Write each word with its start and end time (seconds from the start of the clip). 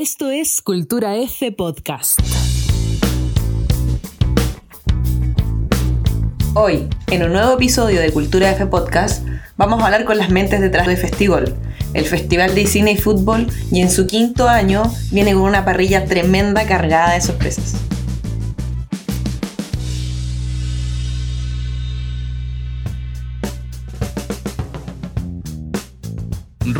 Esto 0.00 0.30
es 0.30 0.62
Cultura 0.62 1.14
F 1.18 1.52
Podcast. 1.52 2.18
Hoy, 6.54 6.88
en 7.08 7.22
un 7.22 7.34
nuevo 7.34 7.52
episodio 7.52 8.00
de 8.00 8.10
Cultura 8.10 8.50
F 8.50 8.64
Podcast, 8.64 9.26
vamos 9.58 9.82
a 9.82 9.84
hablar 9.84 10.06
con 10.06 10.16
las 10.16 10.30
mentes 10.30 10.62
detrás 10.62 10.86
del 10.86 10.96
festival, 10.96 11.54
el 11.92 12.06
Festival 12.06 12.54
de 12.54 12.66
Cine 12.66 12.92
y 12.92 12.96
Fútbol, 12.96 13.48
y 13.70 13.82
en 13.82 13.90
su 13.90 14.06
quinto 14.06 14.48
año 14.48 14.90
viene 15.12 15.34
con 15.34 15.42
una 15.42 15.66
parrilla 15.66 16.06
tremenda 16.06 16.66
cargada 16.66 17.12
de 17.12 17.20
sorpresas. 17.20 17.74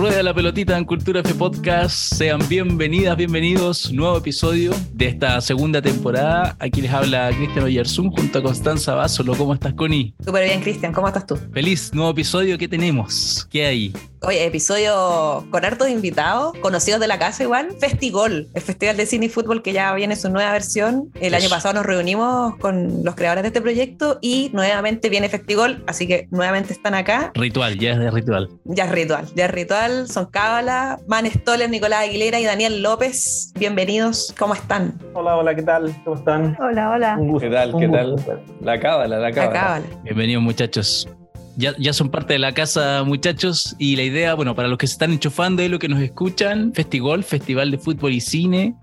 Rueda 0.01 0.23
la 0.23 0.33
pelotita 0.33 0.79
en 0.79 0.87
Cultura 0.87 1.21
F 1.21 1.35
Podcast. 1.35 2.15
Sean 2.15 2.41
bienvenidas, 2.49 3.19
bienvenidos. 3.19 3.93
Nuevo 3.93 4.17
episodio 4.17 4.73
de 4.95 5.09
esta 5.09 5.39
segunda 5.43 5.83
temporada. 5.83 6.57
Aquí 6.59 6.81
les 6.81 6.91
habla 6.91 7.29
Cristian 7.37 7.67
Oyarzún 7.67 8.11
junto 8.11 8.39
a 8.39 8.43
Constanza 8.43 8.95
Basolo. 8.95 9.37
¿Cómo 9.37 9.53
estás, 9.53 9.75
Connie? 9.75 10.15
Súper 10.25 10.45
bien, 10.45 10.63
Cristian. 10.63 10.95
¿Cómo 10.95 11.07
estás 11.07 11.27
tú? 11.27 11.37
Feliz 11.53 11.93
nuevo 11.93 12.13
episodio. 12.13 12.57
¿Qué 12.57 12.67
tenemos? 12.67 13.47
¿Qué 13.51 13.67
hay? 13.67 13.93
Oye, 14.23 14.45
episodio 14.45 15.47
con 15.51 15.65
hartos 15.65 15.89
invitados, 15.89 16.53
conocidos 16.61 17.01
de 17.01 17.09
la 17.09 17.19
casa 17.19 17.43
igual. 17.43 17.69
Festigol, 17.81 18.49
el 18.55 18.61
Festival 18.63 18.99
de 18.99 19.07
Cine 19.07 19.27
y 19.27 19.29
Fútbol 19.31 19.63
que 19.63 19.73
ya 19.73 19.95
viene 19.95 20.15
su 20.15 20.29
nueva 20.29 20.53
versión. 20.53 21.11
El 21.23 21.33
año 21.35 21.49
pasado 21.49 21.73
nos 21.75 21.87
reunimos 21.87 22.55
con 22.59 23.03
los 23.03 23.15
creadores 23.15 23.43
de 23.45 23.49
este 23.49 23.63
proyecto 23.63 24.19
y 24.21 24.51
nuevamente 24.53 25.09
viene 25.09 25.31
Festigol, 25.31 25.83
así 25.87 26.07
que 26.07 26.29
nuevamente 26.31 26.75
están 26.75 26.95
acá. 26.95 27.33
Ritual, 27.35 27.79
ya 27.79 27.93
es 27.93 27.99
de 27.99 28.11
ritual. 28.11 28.51
Ya 28.65 28.85
es 28.85 28.91
ritual, 28.93 29.27
ya 29.35 29.47
es 29.47 29.51
ritual. 29.53 30.07
Son 30.07 30.27
Cábala, 30.27 30.99
Man 31.07 31.25
Stoller, 31.25 31.71
Nicolás 31.71 32.01
Aguilera 32.05 32.39
y 32.39 32.45
Daniel 32.45 32.83
López. 32.83 33.53
Bienvenidos, 33.59 34.35
¿cómo 34.39 34.53
están? 34.53 34.99
Hola, 35.15 35.37
hola, 35.39 35.55
¿qué 35.55 35.63
tal? 35.63 35.97
¿Cómo 36.05 36.17
están? 36.17 36.59
Hola, 36.61 36.91
hola. 36.91 37.17
Un 37.19 37.29
gusto. 37.29 37.49
¿Qué 37.49 37.55
tal? 37.55 37.75
un 37.75 37.81
¿Qué 37.81 37.87
gusto. 37.87 38.27
tal? 38.27 38.43
La 38.61 38.79
cábala, 38.79 39.17
la 39.17 39.29
La 39.31 39.33
cábala. 39.35 39.53
Cábala. 39.61 39.87
Bienvenidos, 40.05 40.43
muchachos. 40.43 41.09
Ya, 41.57 41.75
ya 41.79 41.93
son 41.93 42.11
parte 42.11 42.33
de 42.35 42.39
la 42.39 42.53
casa, 42.53 43.03
muchachos. 43.05 43.75
Y 43.79 43.97
la 43.97 44.03
idea, 44.05 44.35
bueno, 44.35 44.55
para 44.55 44.69
los 44.69 44.79
que 44.79 44.87
se 44.87 44.93
están 44.95 45.13
enchufando 45.13 45.63
y 45.63 45.69
los 45.69 45.79
que 45.79 45.89
nos 45.89 46.01
escuchan, 46.01 46.73
Festigol, 46.75 47.23
Festival 47.25 47.71
de 47.71 47.79
Fútbol 47.79 48.13
y 48.13 48.21
Cine. 48.21 48.75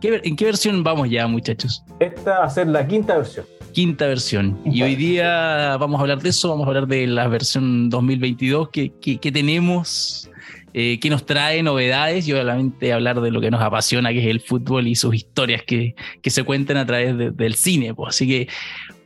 ¿Qué 0.00 0.20
¿En 0.24 0.34
qué 0.36 0.46
versión 0.46 0.82
vamos 0.82 1.08
ya, 1.10 1.26
muchachos? 1.26 1.84
Esta 2.00 2.40
va 2.40 2.44
a 2.46 2.50
ser 2.50 2.66
la 2.68 2.86
quinta 2.86 3.16
versión. 3.16 3.44
Quinta 3.72 4.06
versión. 4.06 4.58
Y 4.64 4.82
hoy 4.82 4.96
día 4.96 5.76
vamos 5.78 5.98
a 5.98 6.02
hablar 6.02 6.20
de 6.20 6.28
eso, 6.30 6.48
vamos 6.50 6.66
a 6.66 6.68
hablar 6.68 6.86
de 6.86 7.06
la 7.06 7.28
versión 7.28 7.88
2022 7.88 8.68
que, 8.70 8.92
que, 9.00 9.18
que 9.18 9.32
tenemos, 9.32 10.28
eh, 10.74 10.98
que 11.00 11.08
nos 11.08 11.24
trae 11.24 11.62
novedades 11.62 12.26
y 12.28 12.32
obviamente 12.32 12.92
hablar 12.92 13.20
de 13.20 13.30
lo 13.30 13.40
que 13.40 13.50
nos 13.50 13.62
apasiona, 13.62 14.10
que 14.10 14.18
es 14.20 14.26
el 14.26 14.40
fútbol 14.40 14.86
y 14.88 14.94
sus 14.96 15.14
historias 15.14 15.62
que, 15.66 15.94
que 16.20 16.30
se 16.30 16.42
cuentan 16.42 16.76
a 16.78 16.86
través 16.86 17.16
de- 17.16 17.30
del 17.30 17.54
cine. 17.54 17.94
pues. 17.94 18.10
Así 18.16 18.26
que, 18.28 18.48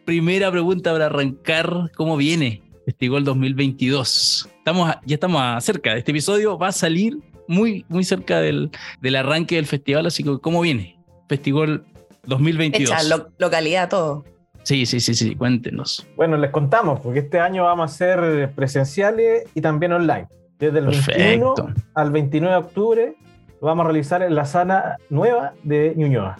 primera 0.04 0.50
pregunta 0.50 0.92
para 0.92 1.06
arrancar, 1.06 1.90
¿cómo 1.94 2.16
viene 2.16 2.62
Festigol 2.86 3.24
2022? 3.24 4.48
Estamos, 4.58 4.88
a- 4.90 5.00
ya 5.04 5.14
estamos 5.14 5.64
cerca 5.64 5.92
de 5.92 5.98
este 5.98 6.12
episodio, 6.12 6.56
va 6.56 6.68
a 6.68 6.72
salir 6.72 7.18
muy, 7.48 7.84
muy 7.88 8.04
cerca 8.04 8.40
del, 8.40 8.70
del 9.00 9.16
arranque 9.16 9.56
del 9.56 9.66
festival, 9.66 10.06
así 10.06 10.22
que 10.22 10.38
¿cómo 10.40 10.60
viene? 10.60 10.96
Festigol 11.28 11.84
2022. 12.26 12.90
Hecha, 12.90 13.02
lo- 13.16 13.28
localidad, 13.38 13.88
todo. 13.88 14.24
Sí, 14.62 14.86
sí, 14.86 15.00
sí, 15.00 15.14
sí, 15.14 15.34
cuéntenos. 15.36 16.06
Bueno, 16.16 16.36
les 16.36 16.50
contamos, 16.50 17.00
porque 17.00 17.20
este 17.20 17.38
año 17.40 17.64
vamos 17.64 17.92
a 17.92 17.94
ser 17.96 18.50
presenciales 18.54 19.44
y 19.54 19.60
también 19.60 19.92
online. 19.92 20.28
Desde 20.58 20.78
el 20.78 20.86
Perfecto. 20.86 21.20
21 21.54 21.74
al 21.94 22.10
29 22.10 22.52
de 22.52 22.58
octubre 22.64 23.14
lo 23.60 23.66
vamos 23.66 23.84
a 23.84 23.88
realizar 23.88 24.22
en 24.22 24.34
la 24.34 24.44
sala 24.44 24.96
nueva 25.10 25.54
de 25.64 25.92
Ñuñoa, 25.96 26.38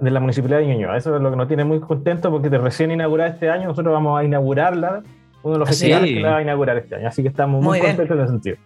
de 0.00 0.10
la 0.10 0.20
Municipalidad 0.20 0.58
de 0.60 0.66
Ñuñoa. 0.66 0.96
Eso 0.96 1.14
es 1.16 1.22
lo 1.22 1.30
que 1.30 1.36
nos 1.36 1.48
tiene 1.48 1.64
muy 1.64 1.80
contentos 1.80 2.30
porque 2.30 2.48
de 2.50 2.58
recién 2.58 2.90
inaugurada 2.90 3.30
este 3.30 3.50
año, 3.50 3.68
nosotros 3.68 3.92
vamos 3.92 4.18
a 4.18 4.24
inaugurarla, 4.24 5.02
uno 5.46 5.54
de 5.54 5.58
los 5.60 5.68
festivales 5.68 6.10
que 6.10 6.20
la 6.20 6.30
va 6.30 6.36
a 6.38 6.42
inaugurar 6.42 6.76
este 6.76 6.96
año. 6.96 7.08
Así 7.08 7.22
que 7.22 7.28
estamos 7.28 7.62
muy, 7.62 7.78
Muy 7.78 7.86
contentos 7.86 8.16
en 8.16 8.22
ese 8.22 8.32
sentido. 8.32 8.56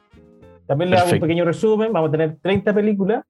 También 0.66 0.90
le 0.90 0.96
hago 0.96 1.10
un 1.12 1.20
pequeño 1.20 1.44
resumen. 1.44 1.92
Vamos 1.92 2.08
a 2.08 2.12
tener 2.12 2.36
30 2.40 2.72
películas 2.72 3.24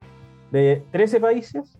de 0.51 0.83
13 0.91 1.19
países 1.19 1.77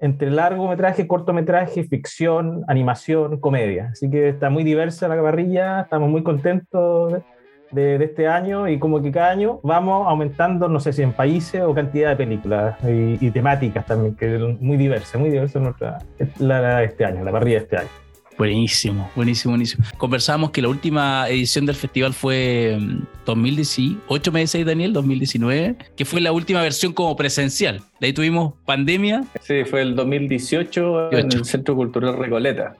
entre 0.00 0.30
largometraje, 0.30 1.06
cortometraje, 1.06 1.84
ficción, 1.84 2.64
animación, 2.66 3.38
comedia. 3.38 3.90
Así 3.92 4.10
que 4.10 4.30
está 4.30 4.50
muy 4.50 4.64
diversa 4.64 5.06
la 5.06 5.20
parrilla, 5.22 5.82
estamos 5.82 6.10
muy 6.10 6.24
contentos 6.24 7.22
de, 7.70 7.98
de 7.98 8.04
este 8.04 8.26
año 8.26 8.68
y 8.68 8.80
como 8.80 9.00
que 9.00 9.12
cada 9.12 9.30
año 9.30 9.60
vamos 9.62 10.08
aumentando, 10.08 10.68
no 10.68 10.80
sé 10.80 10.92
si 10.92 11.02
en 11.02 11.12
países 11.12 11.62
o 11.62 11.72
cantidad 11.72 12.10
de 12.10 12.16
películas 12.16 12.76
y, 12.82 13.24
y 13.24 13.30
temáticas 13.30 13.86
también, 13.86 14.16
que 14.16 14.34
es 14.34 14.60
muy 14.60 14.76
diversa, 14.76 15.18
muy 15.18 15.30
diversa 15.30 15.60
nuestra, 15.60 15.98
la, 16.38 16.60
la 16.60 16.82
este 16.82 17.04
año, 17.04 17.24
la 17.24 17.30
parrilla 17.30 17.58
de 17.58 17.62
este 17.62 17.76
año. 17.76 18.01
Buenísimo, 18.38 19.10
buenísimo, 19.14 19.52
buenísimo. 19.52 19.84
Conversábamos 19.98 20.50
que 20.50 20.62
la 20.62 20.68
última 20.68 21.28
edición 21.28 21.66
del 21.66 21.76
festival 21.76 22.12
fue 22.12 22.78
mm, 22.80 23.02
2018, 23.26 24.32
me 24.32 24.40
decís 24.40 24.66
Daniel, 24.66 24.92
2019, 24.92 25.76
que 25.96 26.04
fue 26.04 26.20
la 26.20 26.32
última 26.32 26.62
versión 26.62 26.92
como 26.92 27.14
presencial. 27.16 27.82
De 28.00 28.08
ahí 28.08 28.12
tuvimos 28.12 28.54
pandemia. 28.64 29.24
Sí, 29.40 29.64
fue 29.64 29.82
el 29.82 29.94
2018 29.94 31.12
en 31.12 31.28
18. 31.28 31.38
el 31.38 31.44
Centro 31.44 31.76
Cultural 31.76 32.16
Recoleta. 32.16 32.74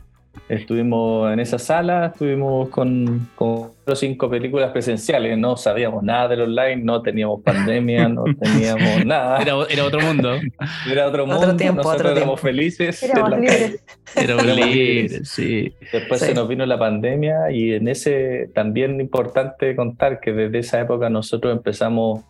Estuvimos 0.49 1.33
en 1.33 1.41
esa 1.41 1.59
sala, 1.59 2.07
estuvimos 2.07 2.69
con, 2.69 3.29
con 3.35 3.59
cuatro 3.59 3.93
o 3.93 3.97
cinco 3.97 4.29
películas 4.31 4.71
presenciales. 4.71 5.39
No 5.39 5.57
sabíamos 5.57 6.03
nada 6.03 6.29
del 6.29 6.43
online, 6.43 6.77
no 6.77 7.01
teníamos 7.03 7.43
pandemia, 7.43 8.09
no 8.11 8.25
teníamos 8.39 9.05
nada. 9.07 9.41
Era, 9.41 9.55
era 9.71 9.85
otro 9.85 10.01
mundo. 10.01 10.35
Era 10.91 11.07
otro 11.07 11.25
Otro 11.25 11.39
mundo, 11.39 11.57
tiempo, 11.57 11.83
nosotros 11.83 12.01
otro 12.01 12.17
éramos 12.17 12.41
tiempo. 12.41 12.57
felices. 12.57 13.03
Éramos 13.03 13.25
en 13.25 13.31
la 13.31 13.39
libres. 13.39 13.85
Éramos 14.17 14.45
libre, 14.47 14.65
libres. 15.03 15.29
sí. 15.29 15.73
Después 15.93 16.21
Sí. 16.21 16.27
se 16.27 16.35
nos 16.35 16.49
vino 16.49 16.67
la 16.67 16.79
pandemia 16.79 17.51
y 17.51 17.73
en 17.73 17.89
ese 17.89 18.51
también 18.55 19.01
importante 19.01 19.75
contar 19.77 20.21
que 20.21 20.33
desde 20.33 20.59
esa 20.59 20.81
época 20.81 21.09
nosotros 21.09 21.53
empezamos 21.57 22.25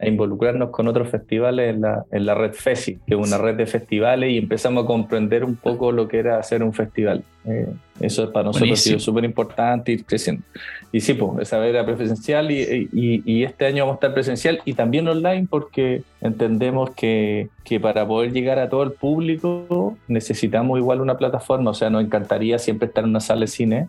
a 0.00 0.06
involucrarnos 0.06 0.70
con 0.70 0.86
otros 0.86 1.08
festivales 1.08 1.74
en 1.74 1.80
la, 1.80 2.04
en 2.12 2.24
la 2.24 2.34
red 2.34 2.52
FESI, 2.52 3.00
que 3.06 3.14
es 3.14 3.16
una 3.20 3.36
red 3.36 3.56
de 3.56 3.66
festivales, 3.66 4.30
y 4.30 4.38
empezamos 4.38 4.84
a 4.84 4.86
comprender 4.86 5.44
un 5.44 5.56
poco 5.56 5.90
lo 5.90 6.06
que 6.06 6.18
era 6.18 6.38
hacer 6.38 6.62
un 6.62 6.72
festival. 6.72 7.24
Eh, 7.44 7.66
eso 7.98 8.22
es 8.22 8.30
para 8.30 8.44
nosotros 8.44 8.62
ha 8.62 8.66
Buenísimo. 8.66 8.98
sido 8.98 9.00
súper 9.00 9.24
importante 9.24 9.90
ir 9.90 10.04
creciendo. 10.04 10.44
Y 10.92 11.00
sí, 11.00 11.14
pues, 11.14 11.42
esa 11.48 11.58
vez 11.58 11.70
era 11.70 11.84
presencial 11.84 12.50
y, 12.52 12.88
y- 12.92 13.22
y 13.26 13.42
este 13.42 13.66
año 13.66 13.84
vamos 13.84 13.94
a 13.94 13.96
estar 13.96 14.14
presencial 14.14 14.60
y 14.64 14.74
también 14.74 15.08
online 15.08 15.48
porque 15.50 16.02
entendemos 16.20 16.90
que, 16.90 17.48
que 17.64 17.80
para 17.80 18.06
poder 18.06 18.32
llegar 18.32 18.60
a 18.60 18.68
todo 18.68 18.84
el 18.84 18.92
público 18.92 19.96
necesitamos 20.06 20.78
igual 20.78 21.00
una 21.00 21.16
plataforma, 21.18 21.70
o 21.72 21.74
sea, 21.74 21.90
nos 21.90 22.04
encantaría 22.04 22.58
siempre 22.60 22.86
estar 22.86 23.02
en 23.02 23.10
una 23.10 23.20
sala 23.20 23.40
de 23.42 23.46
cine, 23.48 23.88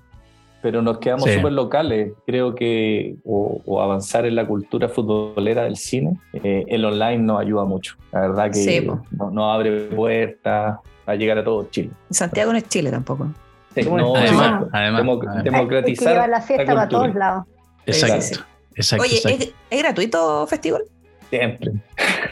pero 0.62 0.81
nos 0.81 0.97
quedamos 1.00 1.25
Sí. 1.30 1.36
súper 1.36 1.53
locales. 1.53 2.12
Creo 2.25 2.53
que 2.56 3.16
o, 3.24 3.62
o 3.66 3.81
avanzar 3.81 4.25
en 4.25 4.36
la 4.36 4.46
cultura 4.46 4.90
futbolera 4.90 5.64
del 5.64 5.78
cine, 5.78 6.18
eh, 6.34 6.66
el 6.68 6.84
online 6.86 7.20
nos 7.20 7.40
ayuda 7.42 7.66
mucho. 7.66 7.96
La 8.12 8.22
verdad 8.22 8.47
que 8.47 8.53
Sí, 8.56 8.81
nos 8.81 9.31
nos 9.34 9.53
abre 9.56 9.86
puertas 9.88 10.80
a 11.06 11.16
llegar 11.16 11.38
a 11.40 11.44
todo 11.44 11.68
Chile. 11.72 11.92
Santiago 12.09 12.52
no 12.52 12.58
es 12.58 12.68
Chile 12.68 12.92
tampoco. 12.92 13.28
Sí, 13.75 13.81
no, 13.84 14.16
Además, 14.16 14.66
además, 14.74 15.02
Demo- 15.02 15.20
además. 15.22 15.36
Hay 15.38 15.44
que 15.44 15.50
democratizar 15.52 16.30
la 16.30 16.42
fiesta 16.42 16.66
para 16.66 16.81
cultura. 16.81 17.02
todos 17.03 17.16
lados. 17.16 17.46
Exacto, 17.86 18.44
exacto. 18.76 19.03
Oye, 19.06 19.16
exacto. 19.18 19.44
¿es, 19.44 19.53
es 19.70 19.80
gratuito 19.81 20.47
festival? 20.47 20.84
Siempre. 21.30 21.72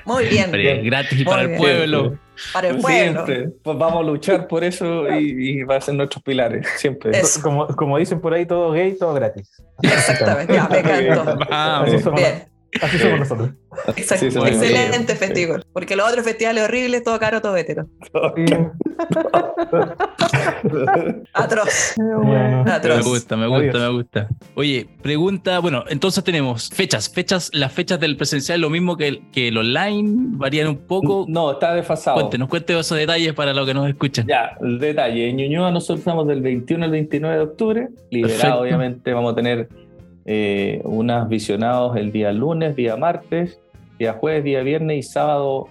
Muy 0.06 0.24
bien. 0.26 0.36
Siempre 0.50 0.82
gratis 0.84 1.18
Muy 1.18 1.26
para 1.26 1.42
el 1.44 1.58
pueblo. 1.58 2.18
Para 2.54 2.70
el 2.70 2.78
pueblo. 2.80 3.26
Siempre. 3.26 3.50
Pues 3.64 3.78
vamos 3.78 4.00
a 4.00 4.04
luchar 4.04 4.48
por 4.48 4.64
eso 4.64 5.10
y, 5.10 5.60
y 5.60 5.64
va 5.64 5.78
a 5.78 5.82
ser 5.82 5.96
nuestros 5.96 6.24
pilares. 6.24 6.68
Siempre. 6.78 7.12
Como, 7.42 7.68
como 7.68 7.98
dicen 7.98 8.20
por 8.20 8.34
ahí, 8.34 8.46
todo 8.46 8.72
gay, 8.72 8.98
todo 8.98 9.14
gratis. 9.14 9.62
Exactamente. 9.82 10.54
Ya, 10.54 10.68
me 10.68 10.80
encantó. 10.80 11.38
Vamos. 11.50 12.16
Bien. 12.16 12.57
Así 12.82 12.98
somos 13.00 13.20
nosotros. 13.20 13.50
Exacto. 13.96 14.26
Sí, 14.26 14.32
somos 14.32 14.50
Excelente 14.50 15.14
bien. 15.14 15.18
festival. 15.18 15.66
Porque 15.74 15.96
los 15.96 16.10
otros 16.10 16.26
festivales 16.26 16.64
horribles, 16.64 17.04
todo 17.04 17.20
caro, 17.20 17.42
todo 17.42 17.56
hetero. 17.58 17.86
Atroz. 21.34 21.94
Bueno. 21.98 22.64
Me 22.64 22.72
Atroz. 22.72 23.06
gusta, 23.06 23.38
me 23.38 23.48
gusta, 23.48 23.64
Adiós. 23.70 23.82
me 23.82 23.90
gusta. 23.90 24.28
Oye, 24.56 24.88
pregunta, 25.02 25.60
bueno, 25.60 25.84
entonces 25.90 26.24
tenemos 26.24 26.70
fechas, 26.70 27.10
fechas, 27.10 27.50
las 27.54 27.72
fechas 27.72 28.00
del 28.00 28.18
presencial, 28.18 28.62
lo 28.62 28.70
mismo 28.70 28.98
que 28.98 29.08
el, 29.08 29.32
que 29.32 29.50
el 29.50 29.58
online, 29.58 30.14
varían 30.38 30.68
un 30.70 30.78
poco. 30.78 31.26
No, 31.28 31.52
está 31.54 31.74
desfasado. 31.74 32.16
Cuéntenos, 32.18 32.50
cuéntenos 32.50 32.86
esos 32.86 32.98
detalles 32.98 33.34
para 33.34 33.54
los 33.54 33.66
que 33.68 33.74
nos 33.74 33.88
escuchan. 33.90 34.26
Ya, 34.28 34.58
el 34.62 34.80
detalle. 34.80 35.30
En 35.30 35.38
Ñuñoa 35.38 35.72
nosotros 35.72 36.00
estamos 36.00 36.28
del 36.28 36.42
21 36.42 36.86
al 36.86 36.92
29 36.92 37.36
de 37.36 37.42
octubre. 37.44 37.90
Liberado, 38.10 38.38
Perfecto. 38.40 38.60
obviamente, 38.62 39.14
vamos 39.14 39.34
a 39.34 39.36
tener 39.36 39.70
eh, 40.28 40.82
unas 40.84 41.28
visionados 41.30 41.96
el 41.96 42.12
día 42.12 42.32
lunes, 42.34 42.76
día 42.76 42.98
martes, 42.98 43.60
día 43.98 44.14
jueves, 44.14 44.44
día 44.44 44.62
viernes 44.62 44.98
y 44.98 45.04
sábado 45.04 45.70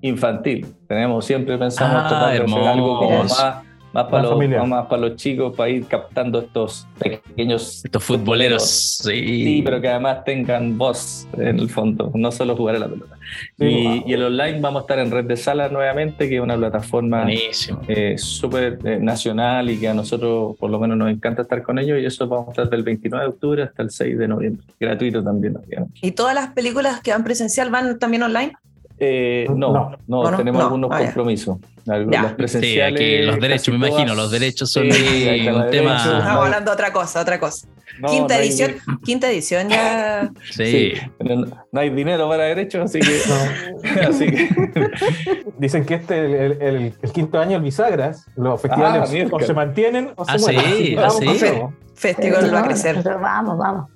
infantil. 0.00 0.66
Tenemos 0.86 1.24
siempre 1.26 1.58
pensamos 1.58 2.10
Ah, 2.10 2.30
algo 2.30 2.98
como 3.00 3.18
más, 3.24 3.56
Más 3.92 4.04
para, 4.06 4.24
los, 4.24 4.68
más 4.68 4.86
para 4.86 5.02
los 5.02 5.16
chicos, 5.16 5.56
para 5.56 5.70
ir 5.70 5.86
captando 5.86 6.40
estos 6.40 6.86
pequeños. 6.98 7.84
Estos 7.84 8.04
futboleros, 8.04 8.68
sí. 9.02 9.44
Sí, 9.44 9.62
pero 9.64 9.80
que 9.80 9.88
además 9.88 10.24
tengan 10.24 10.76
voz 10.76 11.26
en 11.38 11.58
el 11.58 11.70
fondo, 11.70 12.12
no 12.14 12.30
solo 12.30 12.54
jugar 12.54 12.76
a 12.76 12.78
la 12.80 12.88
pelota. 12.88 13.16
Sí. 13.58 13.64
Y, 13.64 14.04
y 14.06 14.12
el 14.12 14.22
online 14.24 14.60
vamos 14.60 14.80
a 14.80 14.82
estar 14.82 14.98
en 14.98 15.10
Red 15.10 15.24
de 15.24 15.36
Sala 15.36 15.68
nuevamente, 15.68 16.28
que 16.28 16.36
es 16.36 16.40
una 16.42 16.56
plataforma 16.56 17.22
Buenísimo. 17.22 17.80
eh, 17.88 18.16
súper 18.18 18.78
eh, 18.84 18.98
nacional 19.00 19.70
y 19.70 19.78
que 19.78 19.88
a 19.88 19.94
nosotros 19.94 20.56
por 20.58 20.70
lo 20.70 20.78
menos 20.78 20.96
nos 20.98 21.10
encanta 21.10 21.42
estar 21.42 21.62
con 21.62 21.78
ellos 21.78 21.98
y 22.00 22.04
eso 22.04 22.28
vamos 22.28 22.48
a 22.48 22.50
estar 22.52 22.70
del 22.70 22.82
29 22.82 23.24
de 23.24 23.30
octubre 23.30 23.62
hasta 23.62 23.82
el 23.82 23.90
6 23.90 24.18
de 24.18 24.28
noviembre. 24.28 24.66
Gratuito 24.78 25.22
también, 25.24 25.56
obviamente. 25.56 25.98
¿Y 26.02 26.12
todas 26.12 26.34
las 26.34 26.52
películas 26.52 27.00
que 27.00 27.12
van 27.12 27.24
presencial 27.24 27.70
van 27.70 27.98
también 27.98 28.22
online? 28.22 28.52
Eh, 29.00 29.46
no, 29.50 29.72
No. 29.72 29.98
no, 30.06 30.20
¿O 30.20 30.30
no? 30.30 30.36
tenemos 30.36 30.58
No. 30.60 30.64
algunos 30.66 30.90
Ah, 30.92 30.98
compromisos. 31.04 31.58
Las 31.84 32.00
Sí, 32.28 32.34
presenciales. 32.36 33.00
aquí 33.00 33.22
los 33.26 33.40
derechos, 33.40 33.78
me 33.78 33.88
imagino, 33.88 34.14
los 34.14 34.30
derechos 34.30 34.70
son 34.70 34.90
Sí, 34.92 35.28
ahí 35.28 35.48
un 35.48 35.70
tema. 35.70 35.96
Estamos 35.96 36.24
hablando 36.26 36.70
de 36.70 36.74
otra 36.74 36.92
cosa, 36.92 37.20
otra 37.22 37.40
cosa. 37.40 37.66
no, 38.00 38.08
quinta 38.08 38.34
no 38.34 38.40
hay- 38.40 38.46
edición, 38.48 38.74
quinta 39.04 39.30
edición 39.30 39.68
ya. 39.70 40.30
Sí. 40.50 40.66
Sí, 40.66 40.92
pero 41.18 41.36
no, 41.72 41.80
hay 41.80 41.90
dinero 41.90 42.28
para 42.28 42.44
derechos, 42.44 42.84
así 42.84 43.00
que. 43.00 43.20
así 44.08 44.26
que 44.26 44.48
Dicen 45.58 45.84
que 45.86 45.94
este 45.94 46.18
el, 46.24 46.34
el- 46.34 46.62
el- 46.62 46.94
el 47.02 47.12
quinto 47.12 47.38
año 47.40 47.56
el 47.56 47.62
bisagras, 47.62 48.26
los 48.36 48.60
festivales 48.60 49.10
Ah, 49.10 49.28
o 49.32 49.40
se 49.40 49.54
mantienen 49.54 50.10
o 50.16 50.24
se 50.24 50.32
Ah, 50.32 50.36
mueren. 50.38 50.62
sí, 50.76 50.94
ah, 50.98 51.00
vamos 51.08 51.16
sí. 51.38 51.46
Festival 51.94 52.54
va 52.54 52.60
a 52.60 52.62
crecer. 52.64 53.02
Vamos, 53.20 53.58
vamos. 53.58 53.90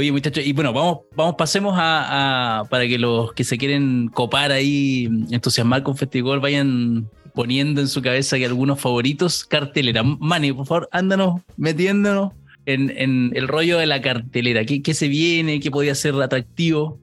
Oye, 0.00 0.12
muchachos, 0.12 0.46
y 0.46 0.54
bueno, 0.54 0.72
vamos, 0.72 1.00
vamos, 1.14 1.34
pasemos 1.36 1.74
a, 1.76 2.64
para 2.70 2.88
que 2.88 2.98
los 2.98 3.34
que 3.34 3.44
se 3.44 3.58
quieren 3.58 4.08
copar 4.08 4.50
ahí, 4.50 5.10
entusiasmar 5.30 5.82
con 5.82 5.94
Festigol, 5.94 6.40
vayan 6.40 7.06
poniendo 7.34 7.82
en 7.82 7.86
su 7.86 8.00
cabeza 8.00 8.38
que 8.38 8.46
algunos 8.46 8.80
favoritos 8.80 9.44
cartelera. 9.44 10.02
Mani, 10.02 10.54
por 10.54 10.66
favor, 10.66 10.88
ándanos 10.90 11.42
metiéndonos 11.58 12.32
en, 12.64 12.88
en 12.96 13.32
el 13.34 13.46
rollo 13.46 13.76
de 13.76 13.84
la 13.84 14.00
cartelera. 14.00 14.64
¿Qué, 14.64 14.80
qué 14.80 14.94
se 14.94 15.06
viene? 15.06 15.60
¿Qué 15.60 15.70
podía 15.70 15.94
ser 15.94 16.14
atractivo? 16.14 16.98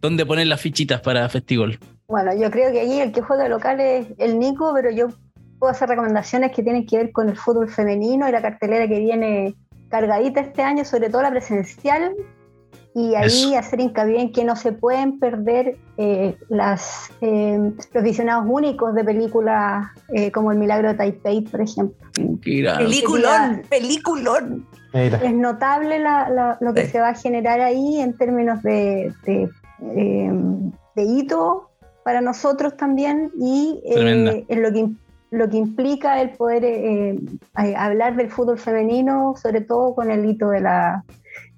¿Dónde 0.00 0.26
poner 0.26 0.48
las 0.48 0.60
fichitas 0.60 1.00
para 1.00 1.28
Festigol? 1.28 1.78
Bueno, 2.08 2.32
yo 2.36 2.50
creo 2.50 2.72
que 2.72 2.80
allí 2.80 2.98
el 2.98 3.12
que 3.12 3.22
juega 3.22 3.46
local 3.46 3.78
es 3.78 4.08
el 4.18 4.40
Nico, 4.40 4.72
pero 4.74 4.90
yo 4.90 5.10
puedo 5.60 5.70
hacer 5.70 5.88
recomendaciones 5.88 6.50
que 6.50 6.64
tienen 6.64 6.86
que 6.86 6.96
ver 6.96 7.12
con 7.12 7.28
el 7.28 7.36
fútbol 7.36 7.70
femenino 7.70 8.28
y 8.28 8.32
la 8.32 8.42
cartelera 8.42 8.88
que 8.88 8.98
viene 8.98 9.54
cargadita 9.92 10.40
este 10.40 10.62
año, 10.62 10.84
sobre 10.86 11.10
todo 11.10 11.20
la 11.22 11.30
presencial, 11.30 12.14
y 12.94 13.14
ahí 13.14 13.26
Eso. 13.26 13.58
hacer 13.58 13.80
hincapié 13.80 14.20
en 14.20 14.32
que 14.32 14.44
no 14.44 14.56
se 14.56 14.72
pueden 14.72 15.18
perder 15.18 15.76
eh, 15.98 16.34
las, 16.48 17.10
eh, 17.20 17.58
los 17.94 18.02
visionados 18.02 18.44
únicos 18.48 18.94
de 18.94 19.04
películas 19.04 19.86
eh, 20.14 20.30
como 20.32 20.50
El 20.52 20.58
Milagro 20.58 20.88
de 20.88 20.94
Taipei, 20.94 21.42
por 21.42 21.60
ejemplo. 21.60 21.96
Peliculón, 22.42 23.62
peliculón. 23.70 24.66
Mira, 24.94 25.18
Es 25.22 25.34
notable 25.34 25.98
la- 25.98 26.28
la- 26.28 26.58
lo 26.60 26.74
que 26.74 26.84
Sí. 26.84 26.92
se 26.92 27.00
va 27.00 27.10
a 27.10 27.14
generar 27.14 27.60
ahí 27.60 27.98
en 28.00 28.16
términos 28.16 28.62
de, 28.62 29.12
de, 29.24 29.48
eh, 29.96 30.30
de 30.96 31.02
hito 31.02 31.70
para 32.04 32.20
nosotros 32.20 32.76
también 32.76 33.30
y 33.38 33.80
eh, 33.86 34.44
en 34.48 34.62
lo 34.62 34.70
que, 34.72 34.90
lo 35.32 35.48
que 35.50 35.56
implica 35.56 36.20
el 36.22 36.30
poder 36.30 36.62
eh, 36.64 37.16
eh, 37.64 37.74
hablar 37.76 38.14
del 38.16 38.30
fútbol 38.30 38.58
femenino, 38.58 39.34
sobre 39.42 39.62
todo 39.62 39.94
con 39.94 40.10
el 40.10 40.24
hito 40.28 40.50
de 40.50 40.60
la 40.60 41.04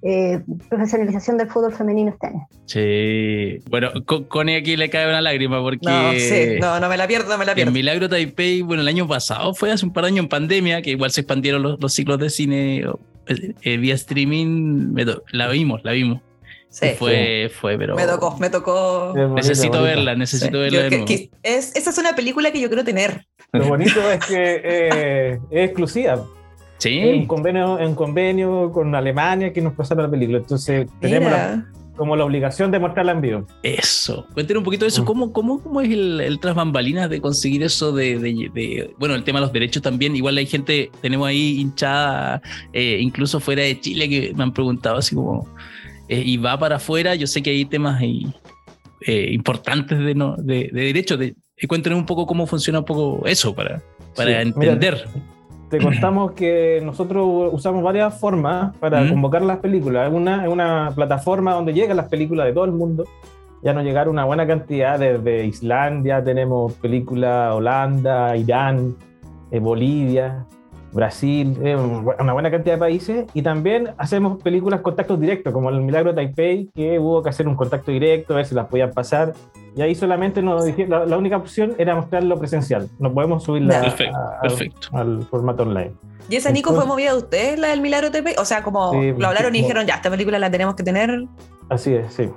eh, 0.00 0.40
profesionalización 0.68 1.36
del 1.38 1.48
fútbol 1.50 1.72
femenino 1.74 2.10
este 2.12 2.28
año. 2.28 2.46
Sí. 2.66 3.58
Bueno, 3.68 3.90
con, 4.06 4.24
con 4.24 4.48
aquí 4.48 4.76
le 4.76 4.88
cae 4.90 5.08
una 5.08 5.20
lágrima 5.20 5.60
porque. 5.60 5.86
No, 5.86 6.12
sí, 6.12 6.58
no, 6.60 6.78
no 6.78 6.88
me 6.88 6.96
la 6.96 7.08
pierdo, 7.08 7.28
no 7.30 7.36
me 7.38 7.44
la 7.44 7.52
El 7.52 7.56
pierdo. 7.56 7.72
Milagro 7.72 8.08
Taipei, 8.08 8.62
bueno, 8.62 8.82
el 8.82 8.88
año 8.88 9.08
pasado 9.08 9.54
fue 9.54 9.72
hace 9.72 9.84
un 9.84 9.92
par 9.92 10.04
de 10.04 10.08
años 10.10 10.22
en 10.24 10.28
pandemia, 10.28 10.80
que 10.80 10.90
igual 10.90 11.10
se 11.10 11.22
expandieron 11.22 11.62
los, 11.62 11.80
los 11.80 11.92
ciclos 11.92 12.18
de 12.20 12.30
cine 12.30 12.84
eh, 13.26 13.54
eh, 13.62 13.76
vía 13.76 13.94
streaming. 13.94 14.94
la 15.32 15.48
vimos, 15.48 15.80
la 15.84 15.92
vimos. 15.92 16.20
Sí, 16.68 16.88
fue, 16.98 17.52
fue, 17.60 17.78
pero. 17.78 17.94
me 17.94 18.04
tocó, 18.04 18.36
me 18.38 18.50
tocó. 18.50 19.12
bonito, 19.14 19.34
Necesito 19.36 19.78
bonito. 19.78 19.82
verla, 19.84 20.12
Sí. 20.14 20.18
necesito 20.18 20.56
Yo 20.56 20.60
verla 20.60 20.82
de 20.82 20.88
que- 20.88 20.96
nuevo. 20.96 21.06
que- 21.06 21.30
es, 21.44 21.76
esa 21.76 21.90
es 21.90 21.98
una 21.98 22.16
película 22.16 22.50
que 22.50 22.60
yo 22.60 22.66
quiero 22.68 22.82
tener. 22.82 23.26
Lo 23.54 23.64
bonito 23.68 24.00
es 24.10 24.24
que 24.26 24.60
eh, 24.64 25.38
es 25.50 25.64
exclusiva. 25.68 26.14
Es 26.14 26.20
un 26.20 27.20
Sí, 27.22 27.24
convenio, 27.26 27.78
en 27.80 27.94
convenio 27.94 28.70
con 28.70 28.94
Alemania 28.94 29.52
que 29.54 29.62
nos 29.62 29.72
pasaron 29.72 30.04
la 30.04 30.10
película. 30.10 30.38
Entonces 30.38 30.86
tenemos 31.00 31.30
la- 31.30 31.64
como 31.96 32.16
la 32.16 32.24
obligación 32.24 32.72
de 32.72 32.80
mostrarla 32.80 33.12
en 33.12 33.20
vivo. 33.20 33.46
eso. 33.62 34.26
Cuéntenos 34.34 34.60
un 34.60 34.64
poquito 34.64 34.84
de 34.84 34.88
eso. 34.88 35.02
Mm. 35.02 35.04
¿Cómo, 35.06 35.32
cómo, 35.32 35.62
cómo 35.62 35.80
es 35.80 35.88
el, 35.90 36.20
el 36.20 36.40
tras 36.40 36.56
bambalinas 36.56 37.08
de 37.08 37.20
conseguir 37.20 37.62
eso 37.62 37.92
de, 37.92 38.18
de- 38.18 38.50
de- 38.52 38.94
Bueno, 38.98 39.14
el 39.14 39.22
tema 39.22 39.38
de 39.38 39.46
los 39.46 39.52
derechos 39.52 39.80
también. 39.82 40.14
Igual 40.16 40.36
hay 40.36 40.46
gente, 40.46 40.90
tenemos 41.00 41.28
ahí 41.28 41.60
hinchada, 41.60 42.42
eh, 42.72 42.98
incluso 43.00 43.38
fuera 43.40 43.62
de 43.62 43.78
Chile, 43.80 44.08
que 44.08 44.32
me 44.34 44.42
han 44.42 44.52
preguntado 44.52 44.96
así 44.96 45.14
como. 45.14 45.48
eh, 46.08 46.22
y 46.26 46.36
va 46.36 46.58
para 46.58 46.76
afuera. 46.76 47.14
Yo 47.14 47.26
sé 47.28 47.42
que 47.42 47.50
hay 47.50 47.64
temas 47.64 48.00
ahí 48.02 48.26
eh, 49.06 49.30
importantes 49.32 49.96
de, 49.98 50.14
no, 50.16 50.34
de, 50.36 50.68
de 50.72 50.82
derechos. 50.86 51.18
De, 51.18 51.36
eh, 51.56 51.66
cuéntenos 51.66 51.98
un 51.98 52.06
poco 52.06 52.26
cómo 52.26 52.46
funciona 52.46 52.80
un 52.80 52.84
poco 52.84 53.26
eso 53.26 53.54
para, 53.54 53.80
para 54.16 54.42
Sí, 54.42 54.52
mira, 54.56 54.72
entender. 54.72 55.04
Te 55.70 55.78
contamos 55.80 56.32
que 56.32 56.80
nosotros 56.84 57.50
usamos 57.52 57.82
varias 57.82 58.18
formas 58.20 58.76
para 58.76 59.00
Mm. 59.02 59.08
convocar 59.10 59.42
las 59.42 59.58
películas. 59.58 60.08
Es 60.08 60.14
una, 60.14 60.44
es 60.44 60.48
una 60.50 60.92
plataforma 60.94 61.52
donde 61.54 61.72
llegan 61.72 61.96
las 61.96 62.08
películas 62.08 62.46
de 62.46 62.52
todo 62.52 62.64
el 62.64 62.72
mundo. 62.72 63.04
Ya 63.62 63.72
nos 63.72 63.82
llegaron 63.82 64.12
una 64.12 64.24
buena 64.24 64.46
cantidad 64.46 64.98
desde 64.98 65.46
Islandia, 65.46 66.22
tenemos 66.22 66.74
películas 66.74 67.54
Holanda, 67.54 68.36
Irán, 68.36 68.94
eh, 69.50 69.58
Bolivia, 69.58 70.44
Brasil, 70.92 71.56
eh, 71.64 71.74
una 71.74 72.32
buena 72.34 72.50
cantidad 72.52 72.74
de 72.74 72.78
países. 72.78 73.24
Y 73.34 73.42
también 73.42 73.88
hacemos 73.96 74.40
películas 74.42 74.80
contactos 74.80 75.18
directos, 75.18 75.52
como 75.52 75.70
El 75.70 75.80
Milagro 75.80 76.12
de 76.12 76.16
Taipei, 76.16 76.68
que 76.74 76.98
hubo 77.00 77.22
que 77.22 77.30
hacer 77.30 77.48
un 77.48 77.56
contacto 77.56 77.90
directo, 77.90 78.34
a 78.34 78.36
ver 78.36 78.46
si 78.46 78.54
las 78.54 78.66
podían 78.66 78.92
pasar. 78.92 79.32
Y 79.76 79.82
ahí 79.82 79.94
solamente 79.94 80.40
nos 80.42 80.64
dijeron, 80.64 80.90
la, 80.90 81.06
la 81.06 81.18
única 81.18 81.36
opción 81.36 81.74
era 81.78 81.94
mostrarlo 81.96 82.38
presencial. 82.38 82.88
No 82.98 83.12
podemos 83.12 83.42
subirla 83.42 83.80
Perfecto, 83.80 84.16
a- 84.16 84.36
a- 84.38 84.40
perfecto. 84.40 84.88
al 84.92 85.22
formato 85.24 85.64
online. 85.64 85.92
¿Y 86.30 86.36
esa 86.36 86.50
Nico 86.52 86.72
fue 86.74 86.86
movida 86.86 87.10
de 87.12 87.18
ustedes, 87.18 87.58
la 87.58 87.68
del 87.68 87.80
Milagro 87.80 88.10
TP? 88.10 88.36
O 88.38 88.44
sea, 88.44 88.62
como 88.62 88.92
Sí, 88.92 89.12
lo 89.18 89.26
hablaron 89.26 89.54
y 89.54 89.58
como- 89.58 89.68
dijeron, 89.68 89.86
ya, 89.86 89.94
esta 89.96 90.10
película 90.10 90.38
la 90.38 90.50
tenemos 90.50 90.74
que 90.74 90.82
tener. 90.84 91.24
Así 91.68 91.92
es, 91.94 92.12
sí. 92.14 92.30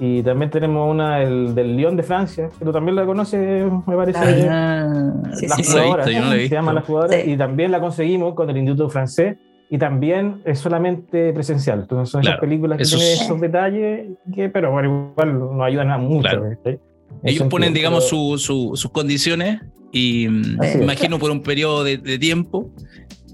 Y 0.00 0.22
también 0.22 0.50
tenemos 0.50 0.90
una 0.90 1.18
del, 1.18 1.54
del 1.54 1.76
Lyon 1.76 1.96
de 1.96 2.02
Francia, 2.02 2.48
que 2.58 2.64
tú 2.64 2.72
también 2.72 2.96
la 2.96 3.06
conoces, 3.06 3.70
me 3.86 3.96
parece. 3.96 4.18
Ah, 4.50 5.12
Sí, 5.34 5.46
la 5.46 5.54
sí, 5.56 5.62
no 5.62 5.76
la 5.76 5.80
he 5.80 5.84
jugadora, 5.86 6.04
visto, 6.04 6.10
yo 6.10 6.20
no 6.24 6.30
la 6.30 6.36
he 6.36 6.48
se 6.48 6.54
llama 6.54 6.72
La 6.72 6.80
Jugadora, 6.82 7.20
Sí. 7.20 7.30
y 7.30 7.36
también 7.36 7.70
la 7.70 7.80
conseguimos 7.80 8.34
con 8.34 8.50
el 8.50 8.56
Instituto 8.56 8.90
Francés, 8.90 9.36
y 9.74 9.78
también 9.78 10.42
es 10.44 10.58
solamente 10.58 11.32
presencial. 11.32 11.80
Entonces 11.80 12.10
son 12.10 12.20
Claro, 12.20 12.34
esas 12.36 12.40
películas 12.46 12.76
que 12.78 12.84
tienen 12.84 13.06
es- 13.06 13.22
esos 13.22 13.40
detalles, 13.40 14.06
que, 14.34 14.50
pero 14.50 14.70
bueno, 14.70 15.10
igual 15.14 15.38
nos 15.56 15.62
ayudan 15.62 15.90
a 15.90 15.96
mucho. 15.96 16.28
Ellos 17.22 17.48
ponen, 17.48 17.68
sentido, 17.68 17.72
digamos, 17.72 18.04
pero- 18.10 18.36
su- 18.36 18.38
su- 18.38 18.76
sus 18.76 18.90
condiciones 18.90 19.60
y 19.90 20.28
mm, 20.28 20.40
Así 20.42 20.56
me 20.58 20.66
es. 20.68 20.82
imagino 20.82 21.18
por 21.18 21.30
un 21.30 21.42
periodo 21.42 21.84
de, 21.84 21.96
de 21.96 22.18
tiempo. 22.18 22.70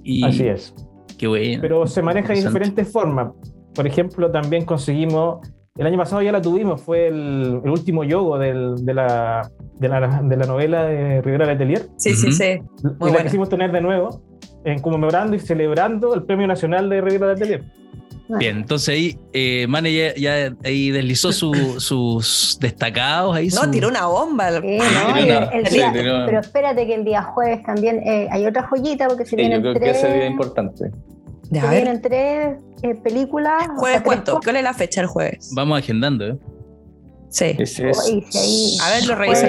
Y 0.05 0.25
Así 0.25 0.47
es. 0.47 0.73
qué 1.19 1.27
bueno. 1.27 1.59
pero 1.61 1.87
se 1.89 2.03
maneja 2.03 2.33
de 2.33 2.41
diferentes 2.43 2.87
formas. 2.91 3.33
Por 3.75 3.87
ejemplo, 3.89 4.31
también 4.31 4.65
conseguimos, 4.65 5.41
el 5.77 5.87
año 5.87 5.99
pasado 5.99 6.23
ya 6.23 6.31
la 6.31 6.41
tuvimos, 6.41 6.81
fue 6.81 7.09
el, 7.09 7.61
el 7.65 7.71
último 7.71 8.05
yogo 8.05 8.39
del- 8.39 8.77
de, 8.85 8.95
la, 8.95 9.51
de, 9.81 9.89
la, 9.89 10.23
de 10.23 10.37
la 10.37 10.47
novela 10.47 10.85
de 10.85 11.21
Rivera 11.21 11.47
Letelier, 11.47 11.83
Sí, 11.97 12.15
sí, 12.15 12.31
sí. 12.33 12.45
y 12.45 12.85
la 12.85 12.91
buena. 12.99 13.23
quisimos 13.25 13.49
tener 13.49 13.71
de 13.73 13.81
nuevo, 13.81 14.23
en 14.65 14.81
conmemorando 14.81 15.37
y 15.37 15.41
celebrando 15.41 16.15
el 16.15 16.25
Premio 16.25 16.47
Nacional 16.47 16.89
de 16.89 17.01
Rivera 17.01 17.33
Letelier. 17.35 17.65
Bien, 18.39 18.59
entonces 18.59 18.89
ahí 18.91 19.19
eh, 19.33 19.67
Mane 19.69 19.91
ya, 19.91 20.15
ya 20.15 20.55
ahí 20.63 20.91
deslizó 20.91 21.33
su- 21.33 21.53
sus 21.81 22.59
destacados. 22.61 23.35
Ahí 23.35 23.49
No, 23.49 23.63
su- 23.65 23.71
tiró 23.71 23.89
una 23.89 24.05
bomba. 24.07 24.49
El- 24.49 24.63
sí, 25.67 25.77
día- 25.77 25.91
pero- 25.93 26.41
espérate 26.41 26.87
que 26.87 26.95
el 26.95 27.05
día 27.07 27.23
jueves 27.23 27.63
también 27.63 28.07
eh, 28.07 28.29
hay 28.31 28.45
otra 28.47 28.65
joyita 28.69 29.09
porque 29.09 29.25
se 29.25 29.31
Sí, 29.31 29.37
vienen 29.37 29.63
yo 29.63 29.71
creo 29.71 29.75
que 29.75 29.81
tres, 29.81 29.97
ese 29.97 30.13
día 30.13 30.25
es 30.25 30.31
importante. 30.31 30.91
Ya, 31.51 31.61
se 31.63 31.67
a 31.67 31.71
ver. 31.71 31.83
vienen 31.85 32.03
tres 32.03 32.57
eh, 32.83 32.95
películas. 33.03 33.63
o 33.75 33.79
Jueves, 33.79 33.97
sea, 33.99 34.05
¿cuánto? 34.05 34.41
¿Cuál 34.45 34.57
es 34.57 34.63
la 34.63 34.75
fecha 34.75 35.01
el 35.01 35.07
jueves? 35.07 35.51
Vamos 35.55 35.79
agendando, 35.79 36.27
¿eh? 36.29 36.37
Sí. 37.31 37.57
Ese 37.59 37.89
es. 37.89 37.99
A 38.83 38.91
ver, 38.91 39.07
lo 39.07 39.15
reviso 39.15 39.47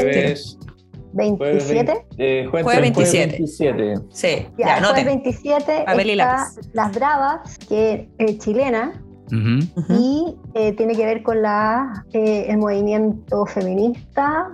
al 1.18 1.26
tiro. 1.26 1.38
Jueves, 1.38 1.68
jueves 1.68 1.70
27. 1.70 2.06
eh, 2.18 2.48
jueves, 2.50 2.64
Jueves 2.64 2.82
27. 2.82 3.32
27. 3.38 3.94
Sí, 4.12 4.28
Ya, 4.28 4.38
ya, 4.58 4.66
jueves 4.66 4.84
anoten. 4.84 5.06
27 5.06 5.84
Papel 5.86 6.08
y 6.08 6.12
está. 6.12 6.48
Las 6.74 6.96
Bravas, 6.96 7.58
que 7.68 8.10
es 8.18 8.38
chilena, 8.40 9.02
Ujú. 9.28 9.82
Ujú. 9.82 9.94
y 9.94 10.36
eh, 10.56 10.74
tiene 10.74 10.96
que 10.96 11.06
ver 11.06 11.22
con 11.24 11.42
la, 11.42 12.04
eh, 12.14 12.46
el 12.50 12.58
movimiento 12.58 13.46
feminista, 13.46 14.50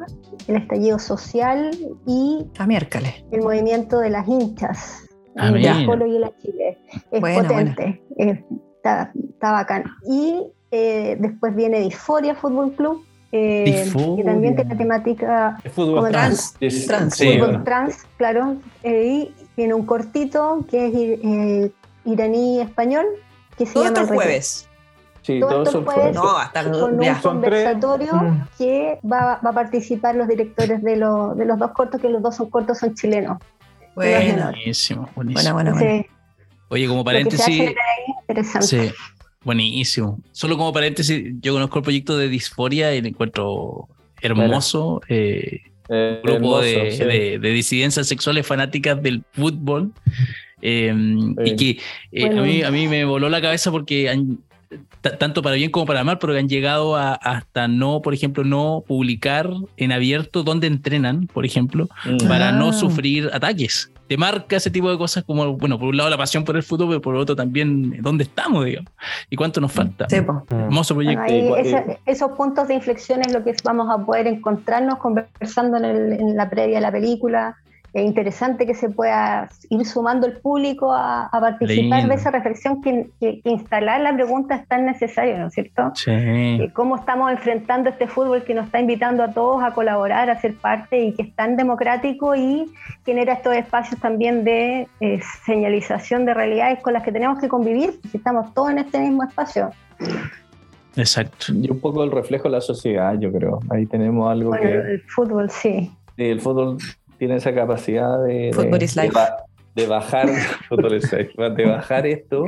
el 0.47 0.57
estallido 0.57 0.99
social 0.99 1.71
y 2.05 2.45
el 3.31 3.41
movimiento 3.41 3.99
de 3.99 4.09
las 4.09 4.27
hinchas. 4.27 5.01
Ah, 5.37 5.47
el 5.47 5.55
mira. 5.55 5.77
Colo 5.85 6.05
y 6.05 6.19
la 6.19 6.31
Chile. 6.37 6.77
Es 7.11 7.19
Buena, 7.21 7.41
potente, 7.47 8.01
eh, 8.17 8.43
está, 8.77 9.11
está 9.29 9.51
bacán. 9.51 9.83
Y 10.09 10.41
eh, 10.71 11.17
después 11.19 11.55
viene 11.55 11.79
Disforia 11.81 12.35
Fútbol 12.35 12.73
Club, 12.75 13.05
eh, 13.37 13.91
que 14.17 14.23
también 14.23 14.55
tiene 14.55 14.75
temática 14.75 15.57
Es 15.63 15.71
fútbol 15.73 15.95
Como 15.95 16.07
trans. 16.09 16.53
Trans. 16.59 16.85
Trans. 16.87 17.15
sí, 17.15 17.25
fútbol 17.33 17.47
bueno. 17.49 17.63
trans, 17.63 17.97
claro, 18.17 18.55
eh, 18.83 19.05
y 19.05 19.45
tiene 19.55 19.73
un 19.73 19.85
cortito 19.85 20.65
que 20.69 20.87
es 20.87 20.93
eh, 20.95 21.71
iraní-español, 22.05 23.05
que 23.57 23.65
se 23.65 23.79
llama 23.79 23.89
el 24.01 24.07
El 24.09 24.15
jueves. 24.15 24.69
Sí, 25.21 25.39
Todo 25.39 25.49
todos 25.49 25.71
son 25.71 25.85
jueves. 25.85 26.13
No, 26.13 26.37
hasta 26.37 26.63
con 26.63 26.75
un. 26.75 26.79
Son 27.21 27.41
tres. 27.41 27.63
conversatorio 27.63 28.13
Mm. 28.13 28.47
que 28.59 28.99
va, 29.11 29.39
va 29.43 29.49
a 29.49 29.53
participar 29.53 30.15
los 30.15 30.27
directores 30.27 30.83
de, 30.83 30.95
los- 30.97 31.35
de 31.35 31.45
los 31.45 31.57
dos 31.57 31.71
cortos, 31.71 31.99
que 31.99 32.09
los 32.09 32.21
dos 32.21 32.35
son 32.35 32.49
cortos 32.51 32.77
son 32.77 32.93
chilenos. 32.93 33.39
Bueno, 33.95 34.45
Buenísimo, 34.51 35.09
buenísimo. 35.15 35.53
buena, 35.53 35.53
buena, 35.53 35.71
buena. 35.73 35.91
Entonces, 35.95 36.11
Oye, 36.69 36.87
como 36.87 36.99
lo 36.99 37.05
que 37.05 37.11
se 37.37 37.37
paréntesis. 38.27 38.69
Sí, 38.69 38.91
buenísimo. 39.45 40.19
Solo 40.33 40.57
como 40.57 40.73
paréntesis, 40.73 41.35
yo 41.41 41.53
conozco 41.53 41.79
el 41.79 41.83
proyecto 41.83 42.17
de 42.17 42.27
Disforia 42.27 42.93
y 42.95 43.01
lo 43.01 43.07
encuentro 43.07 43.87
hermoso. 44.21 45.01
eh, 45.07 45.61
Eh, 45.87 46.19
grupo 46.23 46.35
hermoso, 46.59 46.61
de, 46.63 46.91
sí. 46.91 47.03
de- 47.03 47.39
de 47.39 47.49
disidencias 47.51 48.07
sexuales 48.07 48.45
fanáticas 48.45 49.01
del 49.01 49.23
fútbol. 49.33 49.91
eh, 50.61 50.91
Y 51.45 51.55
que 51.55 51.69
eh, 52.11 52.25
Bueno. 52.25 52.41
a, 52.41 52.45
mí, 52.45 52.63
a 52.63 52.71
mí 52.71 52.87
me 52.87 53.05
voló 53.05 53.29
la 53.29 53.39
cabeza 53.39 53.69
porque 53.71 54.09
han- 54.09 54.39
ta- 55.01 55.15
tanto 55.17 55.43
para 55.43 55.55
bien 55.57 55.69
como 55.69 55.85
para 55.85 56.03
mal, 56.03 56.17
pero 56.17 56.35
han 56.35 56.49
llegado 56.49 56.95
a, 56.95 57.13
hasta 57.13 57.67
no, 57.67 58.01
por 58.01 58.15
ejemplo, 58.15 58.43
no 58.43 58.83
publicar 58.87 59.47
en 59.77 59.91
abierto 59.91 60.41
dónde 60.43 60.65
entrenan, 60.65 61.27
por 61.27 61.45
ejemplo, 61.45 61.87
Mm. 62.05 62.27
para 62.27 62.49
Ah. 62.49 62.51
no 62.53 62.73
sufrir 62.73 63.29
ataques. 63.31 63.91
Te 64.07 64.17
marca 64.17 64.55
ese 64.57 64.69
tipo 64.69 64.91
de 64.91 64.97
cosas 64.97 65.23
como, 65.23 65.57
bueno, 65.57 65.79
por 65.79 65.87
un 65.89 65.97
lado 65.97 66.09
la 66.09 66.17
pasión 66.17 66.43
por 66.43 66.55
el 66.55 66.63
fútbol, 66.63 66.87
pero 66.89 67.01
por 67.01 67.15
otro 67.15 67.35
también 67.35 68.01
dónde 68.01 68.23
estamos, 68.25 68.63
digamos, 68.65 68.91
y 69.29 69.35
cuánto 69.35 69.59
nos 69.59 69.71
falta. 69.71 70.07
Sí. 70.09 70.21
Mm. 70.21 70.41
Hermoso 70.51 70.93
Bueno, 70.95 71.13
proyecto. 71.13 71.33
ahí 71.33 71.45
Igual- 71.45 71.65
esa- 71.65 71.99
esos 72.05 72.31
puntos 72.37 72.67
de 72.67 72.75
inflexión 72.75 73.21
es 73.21 73.33
lo 73.33 73.43
que 73.43 73.53
vamos 73.63 73.87
a 73.89 74.05
poder 74.05 74.27
encontrarnos 74.27 74.99
conversando 74.99 75.77
en, 75.77 75.85
el- 75.85 76.13
en 76.13 76.35
la 76.37 76.49
previa 76.49 76.75
de 76.75 76.81
la 76.81 76.91
película. 76.91 77.57
Es 77.95 78.03
interesante 78.05 78.65
que 78.65 78.75
se 78.75 78.89
pueda 78.89 79.47
ir 79.69 79.85
sumando 79.85 80.27
el 80.27 80.33
público 80.39 80.91
a, 80.91 81.27
a 81.27 81.39
participar 81.39 81.99
Lindo. 81.99 82.09
de 82.13 82.15
esa 82.19 82.29
reflexión 82.29 82.81
que, 82.81 83.09
que- 83.21 83.39
que 83.39 83.49
instalar 83.49 84.01
la 84.01 84.13
pregunta 84.13 84.55
es 84.55 84.67
tan 84.67 84.85
necesario, 84.85 85.37
¿no 85.37 85.47
es 85.47 85.53
cierto? 85.53 85.91
Sí. 85.95 86.11
Eh, 86.11 86.71
cómo 86.73 86.97
estamos 86.97 87.31
enfrentando 87.31 87.89
este 87.89 88.07
fútbol 88.07 88.43
que 88.43 88.53
nos 88.53 88.65
está 88.65 88.81
invitando 88.81 89.23
a 89.23 89.31
todos 89.31 89.63
a 89.63 89.71
colaborar, 89.71 90.29
a 90.29 90.41
ser 90.41 90.55
parte 90.55 90.99
y 91.05 91.13
que 91.13 91.21
es 91.21 91.33
tan 91.35 91.55
democrático 91.55 92.35
y 92.35 92.69
genera 93.05 93.31
estos 93.31 93.55
espacios 93.55 93.99
también 94.01 94.43
de 94.43 94.89
eh, 94.99 95.19
señalización 95.45 96.25
de 96.25 96.33
realidades 96.33 96.79
con 96.81 96.91
las 96.91 97.01
que 97.01 97.13
tenemos 97.13 97.39
que 97.39 97.47
convivir, 97.47 97.97
si 98.11 98.17
estamos 98.17 98.53
todos 98.53 98.71
en 98.71 98.79
este 98.79 98.99
mismo 98.99 99.23
espacio. 99.23 99.71
Exacto. 100.97 101.53
Y 101.53 101.69
un 101.69 101.79
poco 101.79 102.03
el 102.03 102.11
reflejo 102.11 102.43
de 102.45 102.49
la 102.51 102.61
sociedad, 102.61 103.13
yo 103.19 103.31
creo. 103.31 103.59
Ahí 103.69 103.85
tenemos 103.85 104.29
algo 104.29 104.49
Bueno, 104.49 104.63
que 104.63 104.73
el 104.95 105.01
fútbol 105.03 105.49
sí. 105.49 105.91
sí, 106.17 106.23
el 106.23 106.41
fútbol 106.41 106.77
tiene 107.17 107.35
esa 107.35 107.53
capacidad 107.53 108.23
de, 108.23 108.51
Fútbol 108.53 108.79
de- 108.79 108.85
is 108.85 108.95
de 108.95 109.01
life. 109.03 109.13
ba- 109.13 109.37
de 109.75 109.87
bajar 109.87 110.27
de 111.55 111.65
bajar 111.65 112.07
esto 112.07 112.45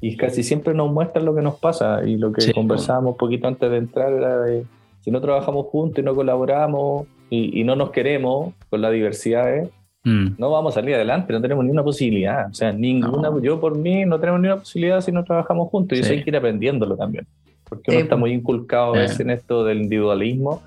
y 0.00 0.16
casi 0.16 0.42
siempre 0.42 0.72
nos 0.74 0.92
muestran 0.92 1.24
lo 1.24 1.34
que 1.34 1.42
nos 1.42 1.56
pasa 1.56 2.00
y 2.06 2.16
lo 2.16 2.32
que 2.32 2.42
Sí. 2.42 2.52
conversábamos 2.52 3.12
un 3.12 3.16
poquito 3.18 3.48
antes 3.48 3.70
de 3.70 3.76
entrar 3.76 4.12
era 4.12 4.38
de 4.40 4.64
si 5.00 5.10
no 5.10 5.20
trabajamos 5.20 5.66
juntos 5.66 5.98
y 5.98 6.02
no 6.02 6.14
colaboramos 6.14 7.06
y, 7.28 7.60
y 7.60 7.64
no 7.64 7.74
nos 7.76 7.90
queremos 7.90 8.54
con 8.68 8.80
las 8.82 8.92
diversidades, 8.92 9.68
Mm. 10.02 10.36
no 10.38 10.50
vamos 10.50 10.72
a 10.74 10.80
salir 10.80 10.94
adelante, 10.94 11.30
no 11.30 11.42
tenemos 11.42 11.62
ni 11.62 11.70
una 11.72 11.84
posibilidad. 11.84 12.48
O 12.48 12.54
sea, 12.54 12.72
ninguna, 12.72 13.28
No. 13.28 13.38
yo 13.38 13.60
por 13.60 13.76
mí 13.76 14.06
no 14.06 14.18
tenemos 14.18 14.40
ni 14.40 14.46
una 14.46 14.56
posibilidad 14.56 15.02
si 15.02 15.12
no 15.12 15.24
trabajamos 15.24 15.68
juntos. 15.68 15.98
Y 15.98 16.00
eso 16.00 16.12
hay 16.14 16.24
que 16.24 16.30
ir 16.30 16.36
aprendiéndolo 16.38 16.96
también. 16.96 17.26
Porque 17.68 17.90
uno 17.90 17.98
Sí. 17.98 18.02
está 18.04 18.16
muy 18.16 18.32
inculcado 18.32 18.94
a 18.94 18.96
Eh. 18.96 19.00
veces 19.02 19.20
en 19.20 19.28
esto 19.28 19.62
del 19.62 19.82
individualismo, 19.82 20.62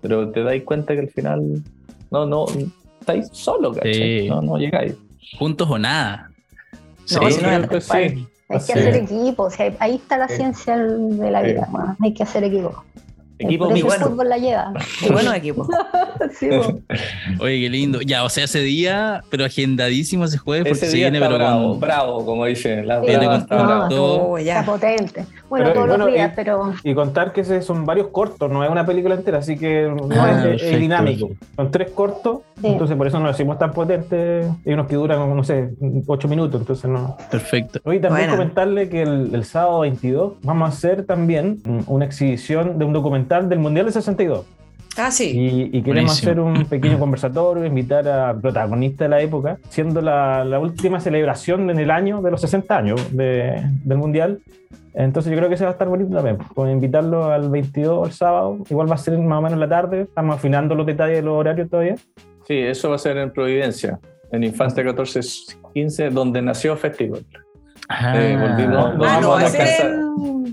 pero 0.00 0.28
te 0.30 0.42
dais 0.42 0.64
cuenta 0.64 0.94
que 0.94 1.00
al 1.00 1.08
final 1.10 1.62
no, 2.10 2.26
no, 2.26 2.46
estáis 3.02 3.28
solo, 3.32 3.72
¿cachai? 3.72 3.94
Sí. 4.22 4.28
No, 4.28 4.40
no 4.42 4.56
llegáis. 4.56 4.94
Juntos 5.38 5.68
o 5.70 5.78
nada. 5.78 6.30
Sí. 7.04 7.14
No, 7.16 7.20
no. 7.20 7.26
Hay 8.48 8.60
que 8.66 8.72
hacer 8.74 8.96
equipo, 8.96 9.44
o 9.44 9.50
sea, 9.50 9.72
ahí 9.78 9.94
está 9.96 10.18
la 10.18 10.28
Sí. 10.28 10.36
ciencia 10.36 10.76
de 10.76 11.30
la 11.30 11.40
Sí. 11.40 11.52
vida, 11.52 11.68
bueno, 11.70 11.96
hay 12.00 12.12
que 12.12 12.22
hacer 12.22 12.44
equipo. 12.44 12.84
Equipo 13.46 13.70
el 13.70 13.82
fútbol 13.82 14.28
la 14.28 14.38
lleva. 14.38 14.72
Qué 15.00 15.10
bueno 15.10 15.32
equipo. 15.34 15.66
Sí. 16.38 16.48
Oye, 17.40 17.60
qué 17.62 17.68
lindo. 17.68 18.00
Ya, 18.00 18.22
o 18.22 18.28
sea, 18.28 18.44
ese 18.44 18.60
día, 18.60 19.22
pero 19.28 19.44
agendadísimo 19.44 20.24
ese 20.24 20.38
jueves, 20.38 20.64
porque 20.68 20.84
Ese 20.84 20.90
se 20.90 20.96
día 20.96 21.10
viene, 21.10 21.24
pero 21.24 21.36
bravo, 21.36 21.70
con. 21.70 21.80
bravo, 21.80 22.24
como 22.24 22.44
dicen. 22.46 22.86
La 22.86 23.00
Sí, 23.00 23.06
brava 23.16 23.38
no, 23.38 23.46
brava. 23.48 23.88
todo. 23.88 24.28
Oh, 24.30 24.38
ya. 24.38 24.60
Está 24.60 24.72
potente. 24.72 25.26
Bueno, 25.50 25.64
Pero, 25.66 25.74
todos 25.74 25.88
bueno, 25.88 26.04
los 26.06 26.14
días, 26.14 26.32
y- 26.32 26.36
pero 26.36 26.72
Y 26.84 26.94
contar 26.94 27.32
que 27.32 27.40
ese 27.42 27.60
son 27.62 27.84
varios 27.84 28.06
cortos, 28.08 28.50
no 28.50 28.62
es 28.64 28.70
una 28.70 28.86
película 28.86 29.14
entera, 29.16 29.38
así 29.38 29.58
que 29.58 29.82
no 29.94 30.08
Ah, 30.12 30.30
es, 30.30 30.36
es 30.38 30.44
perfecto. 30.62 30.78
dinámico. 30.78 31.30
Son 31.56 31.70
tres 31.72 31.90
cortos, 31.90 32.38
Sí. 32.60 32.68
entonces 32.68 32.96
por 32.96 33.06
eso 33.08 33.18
no 33.18 33.24
lo 33.24 33.32
decimos 33.32 33.58
tan 33.58 33.72
potente. 33.72 34.42
Hay 34.64 34.72
unos 34.72 34.86
que 34.86 34.94
duran, 34.94 35.18
como, 35.18 35.34
no 35.34 35.42
sé, 35.44 35.70
ocho 36.06 36.28
minutos, 36.28 36.60
entonces 36.60 36.88
no. 36.88 37.16
Perfecto. 37.30 37.80
Hoy 37.84 37.98
también 38.00 38.28
Buena. 38.28 38.32
comentarle 38.36 38.88
que 38.88 39.02
el, 39.02 39.34
el 39.34 39.44
sábado 39.44 39.80
22 39.80 40.34
vamos 40.42 40.70
a 40.70 40.72
hacer 40.72 41.04
también 41.04 41.60
una 41.88 42.04
exhibición 42.04 42.78
de 42.78 42.84
un 42.84 42.92
documental 42.92 43.31
del 43.40 43.58
Mundial 43.58 43.86
de 43.86 43.92
62. 43.92 44.44
Ah, 44.98 45.10
sí. 45.10 45.30
Y, 45.30 45.62
y 45.78 45.82
queremos 45.82 46.20
Buenísimo. 46.20 46.30
hacer 46.30 46.40
un 46.40 46.64
pequeño 46.68 46.98
conversatorio, 46.98 47.64
invitar 47.64 48.06
a 48.08 48.34
protagonistas 48.34 49.06
de 49.06 49.08
la 49.08 49.20
época, 49.22 49.56
siendo 49.70 50.00
la, 50.02 50.44
la 50.44 50.58
última 50.58 51.00
celebración 51.00 51.70
en 51.70 51.78
el 51.78 51.90
año 51.90 52.20
de 52.20 52.30
los 52.30 52.40
60 52.42 52.76
años 52.76 53.16
de- 53.16 53.62
del 53.84 53.98
Mundial. 53.98 54.40
Entonces 54.94 55.32
yo 55.32 55.38
creo 55.38 55.48
que 55.48 55.56
se 55.56 55.64
va 55.64 55.70
a 55.70 55.72
estar 55.72 55.88
bonito 55.88 56.14
también. 56.14 56.36
Pues 56.54 56.70
invitarlo 56.70 57.24
al 57.32 57.48
22, 57.48 58.08
el 58.08 58.12
sábado, 58.12 58.58
igual 58.68 58.90
va 58.90 58.96
a 58.96 58.98
ser 58.98 59.16
más 59.18 59.38
o 59.38 59.40
menos 59.40 59.54
en 59.54 59.60
la 59.60 59.68
tarde, 59.68 60.02
estamos 60.02 60.36
afinando 60.36 60.74
los 60.74 60.84
detalles 60.84 61.16
de 61.16 61.22
los 61.22 61.34
horarios 61.38 61.70
todavía. 61.70 61.94
Sí, 62.46 62.58
eso 62.58 62.90
va 62.90 62.96
a 62.96 62.98
ser 62.98 63.16
en 63.16 63.32
Providencia, 63.32 63.98
en 64.30 64.44
Infancia 64.44 64.82
1415, 64.84 66.10
donde 66.10 66.42
nació 66.42 66.76
Festival. 66.76 67.24
Ah, 67.88 68.12
Eh, 68.16 68.36
volvimos- 68.38 68.94
no, 68.96 69.04
ah, 69.04 69.18
vamos 69.20 69.22
no, 69.22 69.34
a 69.36 69.40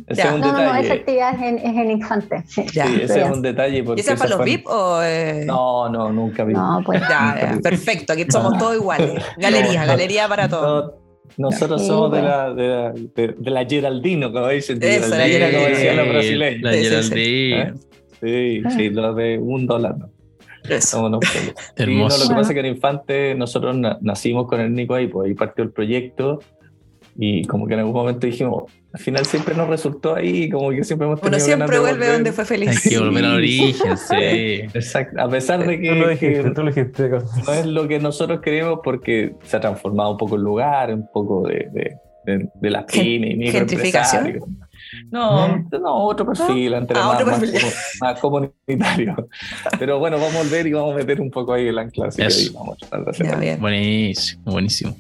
Ese 0.10 0.22
Ya. 0.24 0.30
es 0.30 0.34
un 0.36 0.42
no, 0.42 0.48
no, 0.48 0.54
no, 0.54 0.60
detalle. 0.64 0.86
esa 0.86 0.94
actividad 0.96 1.34
es 1.36 1.42
en, 1.42 1.58
es 1.60 1.78
en 1.78 1.92
infante. 1.92 2.44
Sí. 2.48 2.66
Ya. 2.74 2.88
Sí, 2.88 3.00
ese 3.04 3.16
ya. 3.20 3.26
es 3.26 3.32
un 3.32 3.42
detalle. 3.42 3.84
¿Y 3.96 4.00
esa 4.00 4.14
es 4.14 4.20
para 4.20 4.36
los 4.36 4.44
VIP 4.46 4.68
o.? 4.68 5.02
eh? 5.04 5.44
No, 5.46 5.90
no, 5.90 6.12
nunca 6.12 6.44
vi. 6.44 6.54
No, 6.54 6.82
pues. 6.86 7.00
Ya, 7.02 7.38
ya, 7.40 7.60
perfecto, 7.62 8.14
aquí 8.14 8.26
somos 8.30 8.58
todos 8.58 8.76
iguales. 8.76 9.24
Galería, 9.38 9.82
No. 9.82 9.88
galería 9.88 10.28
para 10.28 10.50
todos. 10.50 10.94
No, 11.38 11.50
nosotros 11.52 11.82
Sí, 11.82 11.88
somos 11.88 12.12
de 12.12 12.20
bueno. 12.22 12.36
la, 12.36 12.54
de, 12.54 12.68
la, 12.68 12.92
de, 12.92 13.36
de 13.38 13.52
la 13.52 13.66
Geraldino, 13.66 14.32
como 14.34 14.48
dicen. 14.50 14.80
de 14.80 14.96
Eso, 14.96 15.10
la 15.10 15.26
Geraldino, 15.28 15.46
como 15.46 15.52
Geraldino. 15.60 15.78
decían 15.78 15.98
los 15.98 16.10
brasileños. 16.10 16.62
La 16.64 16.72
Sí, 16.74 16.78
sí, 16.78 16.84
sí. 16.84 16.90
Geraldine. 17.50 17.62
¿Eh? 18.22 18.62
Sí, 18.70 18.76
sí, 18.76 18.90
los 18.90 19.16
de 19.16 19.38
un 19.38 19.66
dólar. 19.68 19.96
No. 19.98 20.10
Eso. 20.68 20.98
Sí, 21.22 21.38
no, 21.78 21.84
Hermoso. 21.84 22.24
lo 22.24 22.30
que 22.30 22.36
pasa 22.36 22.52
es 22.52 22.54
que 22.54 22.60
en 22.60 22.66
Infante 22.66 23.36
nosotros 23.36 23.78
na- 23.78 23.98
nacimos 24.02 24.48
con 24.48 24.60
el 24.60 24.74
Nico 24.74 24.96
ahí, 24.96 25.08
pues 25.08 25.28
ahí 25.30 25.34
partió 25.36 25.64
el 25.64 25.72
proyecto 25.72 26.40
y 27.18 27.46
como 27.46 27.66
que 27.68 27.74
en 27.76 27.80
algún 27.82 27.94
momento 27.94 28.28
dijimos, 28.28 28.64
al 28.92 29.00
final 29.00 29.26
siempre 29.26 29.54
nos 29.56 29.68
resultó 29.70 30.16
ahí, 30.16 30.50
como 30.50 30.72
que 30.72 30.84
siempre 30.84 31.06
hemos 31.08 31.20
Uno 31.22 31.30
tenido 31.30 31.46
siempre 31.46 31.68
ganas 31.68 31.72
de 31.76 31.80
vuelve 31.80 31.98
volver. 32.06 32.14
donde 32.14 32.32
fue 32.34 32.44
Hay 32.44 32.48
feliz. 32.48 32.90
que 32.90 32.98
volver 33.00 33.26
al 33.26 33.36
origen, 33.36 33.98
sí. 33.98 34.16
Exacto, 34.74 35.22
a 35.22 35.30
pesar 35.30 35.66
de 35.66 35.80
que, 35.80 35.90
tú 35.90 35.96
lo 35.96 36.10
dijiste, 36.10 36.44
que 36.44 36.50
tú 36.52 36.64
lo 36.64 36.72
dijiste. 36.72 37.10
no 37.10 37.54
es 37.54 37.66
lo 37.68 37.88
que 37.88 38.00
nosotros 38.00 38.42
queremos 38.42 38.80
porque 38.84 39.34
se 39.44 39.58
ha 39.58 39.60
transformado 39.60 40.12
un 40.12 40.18
poco 40.18 40.36
el 40.38 40.42
lugar, 40.42 40.94
un 40.94 41.08
poco 41.14 41.48
de, 41.48 41.68
de, 41.72 41.96
de, 42.26 42.50
de 42.54 42.70
las 42.70 42.86
pymes 42.86 43.36
y 43.38 43.52
gentrificación. 43.52 44.24
microempresarios. 44.24 44.66
No, 45.12 45.58
no, 45.80 45.94
otro 46.06 46.26
perfil, 46.26 46.74
antes 46.74 46.96
era 46.98 47.04
Ah, 47.06 47.08
más, 47.10 47.16
otro 47.16 47.28
más 47.28 47.40
perfil. 47.40 47.60
como- 47.62 47.74
más 48.02 48.20
comunitario. 48.20 49.28
Pero 49.78 50.00
bueno, 50.00 50.18
vamos 50.18 50.36
a 50.36 50.40
volver 50.40 50.66
y 50.68 50.72
vamos 50.74 50.94
a 50.94 50.98
meter 50.98 51.22
un 51.22 51.30
poco 51.30 51.54
ahí 51.54 51.68
el 51.68 51.78
ancla, 51.78 52.08
así 52.08 52.18
que 52.22 52.28
ahí 52.28 52.50
vamos 52.54 52.76
a 52.76 52.78
tratar 52.88 53.06
de 53.06 53.12
hacer 53.12 53.26
Ya, 53.26 53.32
algo. 53.34 53.42
bien. 53.42 53.60
Buenísimo, 53.62 54.42
buenísimo. 54.52 54.96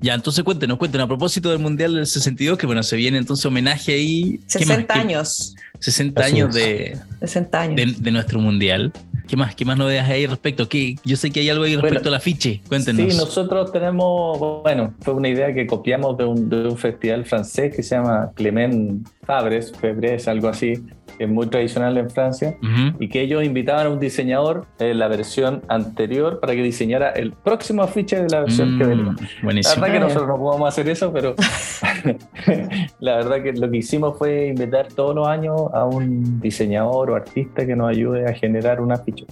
Ya, 0.00 0.14
entonces 0.14 0.44
cuéntenos, 0.44 0.78
cuéntenos, 0.78 1.06
a 1.06 1.08
propósito 1.08 1.50
del 1.50 1.58
Mundial 1.58 1.94
del 1.94 2.06
62, 2.06 2.56
que 2.56 2.66
bueno, 2.66 2.82
se 2.84 2.96
viene 2.96 3.18
entonces 3.18 3.44
homenaje 3.46 3.94
ahí. 3.94 4.38
¿Qué 4.52 4.60
más? 4.60 4.68
60 4.68 4.94
¿Qué- 4.94 5.00
años. 5.00 5.56
60 5.80 6.20
Así 6.22 6.32
años 6.34 6.54
de, 6.54 6.96
60 7.20 7.60
años. 7.60 7.76
de, 7.76 7.86
de 8.02 8.10
nuestro 8.12 8.38
Mundial. 8.40 8.92
¿Qué 9.26 9.36
más? 9.36 9.54
¿Qué 9.54 9.64
más 9.64 9.76
novedades 9.76 10.08
hay 10.08 10.26
respecto? 10.26 10.68
¿Qué, 10.68 10.96
yo 11.04 11.16
sé 11.16 11.30
que 11.30 11.40
hay 11.40 11.50
algo 11.50 11.64
ahí 11.64 11.74
respecto 11.74 11.98
Bueno, 12.04 12.08
al 12.08 12.14
afiche. 12.14 12.62
Cuéntenos. 12.68 13.12
Sí, 13.12 13.18
nosotros 13.18 13.70
tenemos, 13.72 14.38
bueno, 14.62 14.94
fue 15.00 15.14
una 15.14 15.28
idea 15.28 15.52
que 15.52 15.66
copiamos 15.66 16.16
de 16.16 16.24
un, 16.24 16.48
de 16.48 16.68
un 16.68 16.78
festival 16.78 17.24
francés 17.26 17.74
que 17.76 17.82
se 17.82 17.94
llama 17.96 18.30
Clement 18.34 19.06
Fabres, 19.26 19.72
Febres, 19.78 20.26
algo 20.28 20.48
así, 20.48 20.74
es 21.18 21.28
muy 21.28 21.46
tradicional 21.48 21.96
en 21.98 22.10
Francia, 22.10 22.56
y 22.98 23.08
que 23.08 23.20
ellos 23.22 23.44
invitaban 23.44 23.86
a 23.86 23.90
un 23.90 23.98
diseñador 24.00 24.66
en 24.78 24.98
la 24.98 25.08
versión 25.08 25.62
anterior 25.68 26.40
para 26.40 26.54
que 26.54 26.62
diseñara 26.62 27.10
el 27.10 27.32
próximo 27.32 27.82
afiche 27.82 28.22
de 28.22 28.28
la 28.28 28.40
versión 28.40 28.78
que 28.78 28.84
Mm, 28.84 28.88
venía. 28.88 29.04
La 29.04 29.42
buenísimo. 29.42 29.80
verdad 29.82 29.94
que 29.94 30.00
nosotros 30.00 30.28
no 30.28 30.36
podemos 30.36 30.68
hacer 30.68 30.88
eso, 30.88 31.12
pero 31.12 31.34
la 33.00 33.16
verdad 33.16 33.42
que 33.42 33.52
lo 33.52 33.70
que 33.70 33.78
hicimos 33.78 34.16
fue 34.18 34.48
invitar 34.48 34.88
todos 34.88 35.14
los 35.14 35.26
años 35.28 35.60
a 35.72 35.84
un 35.84 36.40
diseñador 36.40 37.10
o 37.10 37.16
artista 37.16 37.66
que 37.66 37.76
nos 37.76 37.88
ayude 37.90 38.26
a 38.26 38.32
generar 38.34 38.80
un 38.80 38.92
afiche. 38.92 39.26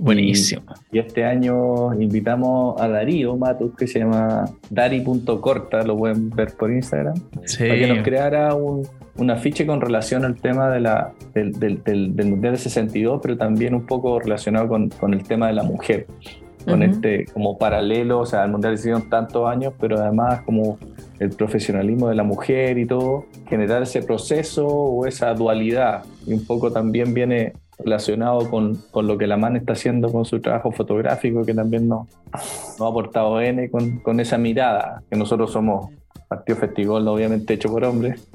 Buenísimo. 0.00 0.62
Y 0.90 0.98
este 0.98 1.24
año 1.24 1.92
invitamos 2.00 2.80
a 2.80 2.88
Darío 2.88 3.36
Matus, 3.36 3.74
que 3.76 3.86
se 3.86 3.98
llama 3.98 4.46
dari.corta, 4.70 5.82
lo 5.82 5.96
pueden 5.96 6.30
ver 6.30 6.52
por 6.58 6.72
Instagram, 6.72 7.14
Sí. 7.44 7.58
para 7.64 7.74
que 7.78 7.86
nos 7.86 7.98
creara 8.02 8.54
un, 8.54 8.86
un 9.18 9.30
afiche 9.30 9.66
con 9.66 9.80
relación 9.80 10.24
al 10.24 10.36
tema 10.36 10.70
de 10.70 10.80
la, 10.80 11.12
del, 11.34 11.52
del- 11.52 11.82
del- 11.84 12.16
del 12.16 12.28
Mundial 12.30 12.54
de 12.54 12.58
62, 12.58 13.20
pero 13.22 13.36
también 13.36 13.74
un 13.74 13.84
poco 13.86 14.18
relacionado 14.18 14.68
con, 14.68 14.88
con 14.88 15.12
el 15.12 15.22
tema 15.22 15.48
de 15.48 15.52
la 15.54 15.62
mujer. 15.64 16.06
Con 16.64 16.82
Ujú. 16.82 16.90
este 16.92 17.24
como 17.32 17.56
paralelo, 17.56 18.20
o 18.20 18.26
sea, 18.26 18.44
el 18.44 18.50
Mundial 18.50 18.74
hicieron 18.74 19.08
tantos 19.08 19.48
años, 19.48 19.72
pero 19.80 19.98
además 19.98 20.42
como 20.42 20.78
el 21.18 21.30
profesionalismo 21.30 22.08
de 22.08 22.14
la 22.14 22.22
mujer 22.22 22.76
y 22.78 22.86
todo, 22.86 23.24
generar 23.48 23.82
ese 23.82 24.02
proceso 24.02 24.66
o 24.66 25.06
esa 25.06 25.32
dualidad. 25.34 26.02
Y 26.26 26.32
un 26.34 26.44
poco 26.46 26.70
también 26.70 27.14
viene 27.14 27.52
relacionado 27.84 28.50
con, 28.50 28.76
con 28.90 29.06
lo 29.06 29.16
que 29.18 29.26
la 29.26 29.36
MAN 29.36 29.56
está 29.56 29.72
haciendo 29.74 30.10
con 30.10 30.24
su 30.24 30.40
trabajo 30.40 30.72
fotográfico, 30.72 31.44
que 31.44 31.54
también 31.54 31.88
nos, 31.88 32.06
nos 32.32 32.80
ha 32.80 32.86
aportado 32.88 33.40
N 33.40 33.70
con, 33.70 33.98
con 34.00 34.20
esa 34.20 34.38
mirada, 34.38 35.02
que 35.10 35.16
nosotros 35.16 35.52
somos 35.52 35.90
partido 36.28 36.58
Festigol, 36.58 37.08
obviamente 37.08 37.54
hecho 37.54 37.68
por 37.68 37.82
hombres, 37.84 38.28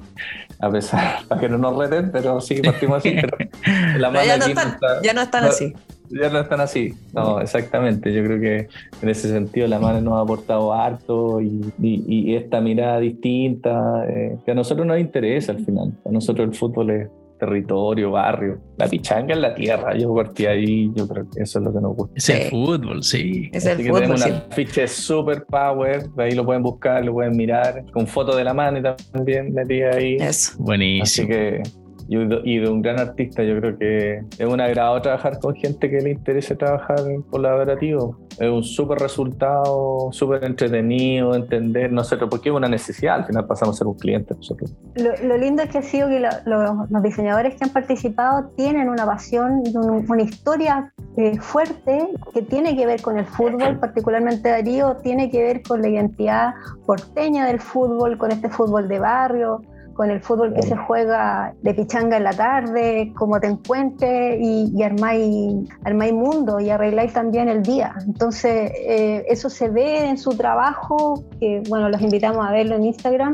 a 0.59 0.69
pesar, 0.69 1.19
para 1.29 1.39
que 1.39 1.47
no 1.47 1.57
nos 1.57 1.77
reten, 1.77 2.11
pero 2.11 2.41
sí, 2.41 2.61
partimos 2.61 2.97
así, 2.97 3.15
pero 3.21 3.37
la 3.97 4.11
Pero 4.11 4.11
MAN 4.11 4.25
ya 4.25 4.37
no 4.37 4.43
no 4.45 4.45
están, 4.47 4.67
está- 4.73 5.01
ya 5.01 5.13
no 5.13 5.21
están 5.21 5.43
no- 5.43 5.49
así. 5.49 5.73
ya 6.09 6.29
no 6.29 6.39
están 6.41 6.59
así. 6.61 6.93
No, 7.13 7.39
exactamente. 7.39 8.13
Yo 8.13 8.21
creo 8.25 8.39
que 8.41 8.67
en 9.01 9.09
ese 9.09 9.29
sentido 9.29 9.67
la 9.69 9.79
mano 9.79 10.01
nos 10.01 10.13
ha 10.15 10.21
aportado 10.21 10.73
harto 10.73 11.39
y, 11.39 11.71
y- 11.81 12.03
y 12.31 12.35
esta 12.35 12.59
mirada 12.59 12.99
distinta 12.99 14.05
eh, 14.09 14.37
que 14.45 14.51
a 14.51 14.55
nosotros 14.55 14.85
nos 14.85 14.99
interesa 14.99 15.53
al 15.53 15.63
final. 15.65 15.93
A 16.05 16.09
nosotros 16.11 16.49
el 16.49 16.53
fútbol 16.55 16.89
es 16.91 17.07
territorio, 17.45 18.11
barrio. 18.11 18.57
La 18.77 18.87
pichanga 18.87 19.33
es 19.33 19.39
la 19.39 19.53
tierra. 19.55 19.95
Yo 19.97 20.13
partí 20.13 20.45
ahí, 20.45 20.91
yo 20.95 21.07
creo 21.07 21.29
que 21.29 21.43
eso 21.43 21.59
es 21.59 21.65
lo 21.65 21.73
que 21.73 21.79
nos 21.81 21.95
gusta. 21.95 22.13
Es 22.17 22.29
el 22.29 22.41
Sí. 22.43 22.49
fútbol, 22.49 23.03
sí. 23.03 23.49
Es 23.53 23.65
Así 23.65 23.69
el 23.71 23.77
que 23.77 23.83
fútbol, 23.85 23.99
tenemos 24.01 24.21
sí. 24.21 24.29
un 24.31 24.35
afiche 24.51 24.87
super 24.87 25.45
power, 25.45 26.05
ahí 26.17 26.31
lo 26.31 26.45
pueden 26.45 26.63
buscar, 26.63 27.03
lo 27.05 27.13
pueden 27.13 27.35
mirar, 27.37 27.85
con 27.93 28.05
fotos 28.07 28.35
de 28.37 28.43
la 28.43 28.53
mano 28.53 28.79
y 28.79 28.83
también 29.11 29.53
metí 29.53 29.81
ahí. 29.81 30.15
Eso. 30.15 30.51
Así 30.53 30.57
Buenísimo. 30.59 31.27
que, 31.29 31.63
y 32.07 32.59
de, 32.59 32.69
un 32.69 32.81
gran 32.81 33.00
artista, 33.00 33.41
yo 33.43 33.57
creo 33.59 33.77
que 33.77 34.17
es 34.38 34.45
un 34.47 34.62
agrado 34.62 35.01
trabajar 35.01 35.39
con 35.39 35.55
gente 35.55 35.89
que 35.89 36.01
le 36.01 36.12
interese 36.12 36.55
trabajar 36.55 37.00
colaborativo. 37.29 38.17
Es 38.39 38.50
un 38.50 38.63
súper 38.63 39.00
resultado, 39.00 40.09
súper 40.12 40.43
entretenido, 40.43 41.35
entender, 41.35 41.91
no 41.91 42.03
sé, 42.03 42.17
porque 42.17 42.50
es 42.50 42.55
una 42.55 42.67
necesidad, 42.67 43.15
al 43.15 43.25
final 43.25 43.45
pasamos 43.47 43.75
a 43.75 43.77
ser 43.79 43.88
un 43.88 43.95
cliente 43.95 44.33
nosotros. 44.35 44.74
Lo, 44.95 45.27
lo 45.27 45.38
lindo 45.38 45.63
es 45.63 45.69
que 45.69 45.77
ha 45.79 45.81
sido 45.81 46.07
que 46.09 46.19
lo- 46.19 46.29
lo- 46.45 46.88
los 46.89 47.03
diseñadores 47.03 47.55
que 47.55 47.63
han 47.63 47.69
participado 47.71 48.50
tienen 48.55 48.89
una 48.89 49.05
pasión, 49.05 49.63
un- 49.74 50.05
una 50.09 50.21
historia 50.24 50.91
eh, 51.17 51.38
fuerte 51.39 52.09
que 52.33 52.41
tiene 52.41 52.75
que 52.75 52.85
ver 52.85 53.01
con 53.01 53.17
el 53.17 53.25
fútbol, 53.25 53.79
particularmente 53.79 54.50
Darío, 54.50 54.97
tiene 55.01 55.29
que 55.31 55.41
ver 55.41 55.62
con 55.63 55.81
la 55.81 55.88
identidad 55.88 56.53
porteña 56.85 57.45
del 57.47 57.62
fútbol, 57.62 58.17
con 58.17 58.31
este 58.31 58.50
fútbol 58.50 58.88
de 58.89 59.00
barrio, 59.00 59.62
con 59.95 60.11
el 60.11 60.21
fútbol 60.21 60.53
que 60.53 60.61
se 60.61 60.75
juega 60.75 61.53
de 61.61 61.73
pichanga 61.73 62.17
en 62.17 62.23
la 62.25 62.33
tarde, 62.33 63.13
como 63.15 63.39
te 63.39 63.47
encuentres 63.47 64.37
y, 64.39 64.71
y 64.75 64.83
armáis, 64.83 65.69
armáis 65.83 66.13
mundo 66.13 66.59
y 66.59 66.69
arregláis 66.69 67.13
también 67.13 67.47
el 67.47 67.63
día. 67.63 67.95
Entonces, 68.05 68.71
eh, 68.75 69.25
eso 69.27 69.49
se 69.49 69.69
ve 69.69 70.09
en 70.09 70.17
su 70.17 70.31
trabajo, 70.31 71.23
que 71.39 71.63
bueno, 71.69 71.89
los 71.89 72.01
invitamos 72.01 72.45
a 72.45 72.51
verlo 72.51 72.75
en 72.75 72.85
Instagram. 72.85 73.33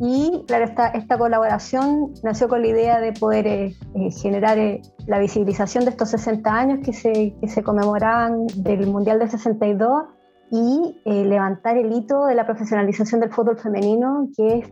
Y 0.00 0.44
claro, 0.46 0.64
esta, 0.64 0.88
esta 0.88 1.16
colaboración 1.16 2.12
nació 2.22 2.48
con 2.48 2.62
la 2.62 2.68
idea 2.68 3.00
de 3.00 3.12
poder 3.12 3.46
eh, 3.46 3.74
eh, 3.94 4.10
generar 4.10 4.58
eh, 4.58 4.82
la 5.06 5.18
visibilización 5.18 5.84
de 5.84 5.90
estos 5.90 6.10
60 6.10 6.50
años 6.50 6.80
que 6.84 6.92
se, 6.92 7.34
que 7.40 7.48
se 7.48 7.62
conmemoraban 7.62 8.46
del 8.56 8.86
Mundial 8.86 9.18
del 9.18 9.30
62 9.30 10.04
y 10.52 11.00
eh, 11.06 11.24
levantar 11.24 11.78
el 11.78 11.90
hito 11.90 12.26
de 12.26 12.34
la 12.34 12.44
profesionalización 12.44 13.22
del 13.22 13.30
fútbol 13.30 13.56
femenino, 13.56 14.28
que 14.36 14.58
es 14.58 14.70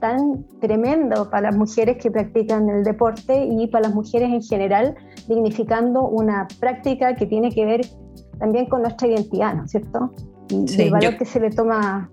tan 0.00 0.44
tremendo 0.60 1.30
para 1.30 1.50
las 1.50 1.56
mujeres 1.56 1.98
que 2.02 2.10
practican 2.10 2.68
el 2.68 2.82
deporte 2.84 3.44
y 3.44 3.66
para 3.68 3.86
las 3.88 3.94
mujeres 3.94 4.30
en 4.30 4.42
general, 4.42 4.94
dignificando 5.28 6.02
una 6.08 6.48
práctica 6.58 7.14
que 7.14 7.26
tiene 7.26 7.50
que 7.52 7.64
ver 7.64 7.80
también 8.38 8.66
con 8.66 8.82
nuestra 8.82 9.06
identidad, 9.08 9.54
¿no 9.54 9.64
es 9.64 9.70
cierto? 9.70 10.12
Y, 10.48 10.66
Sí, 10.66 10.82
el 10.82 10.90
valor 10.90 11.12
yo- 11.12 11.18
que 11.18 11.24
se 11.26 11.38
le 11.38 11.50
toma, 11.50 12.10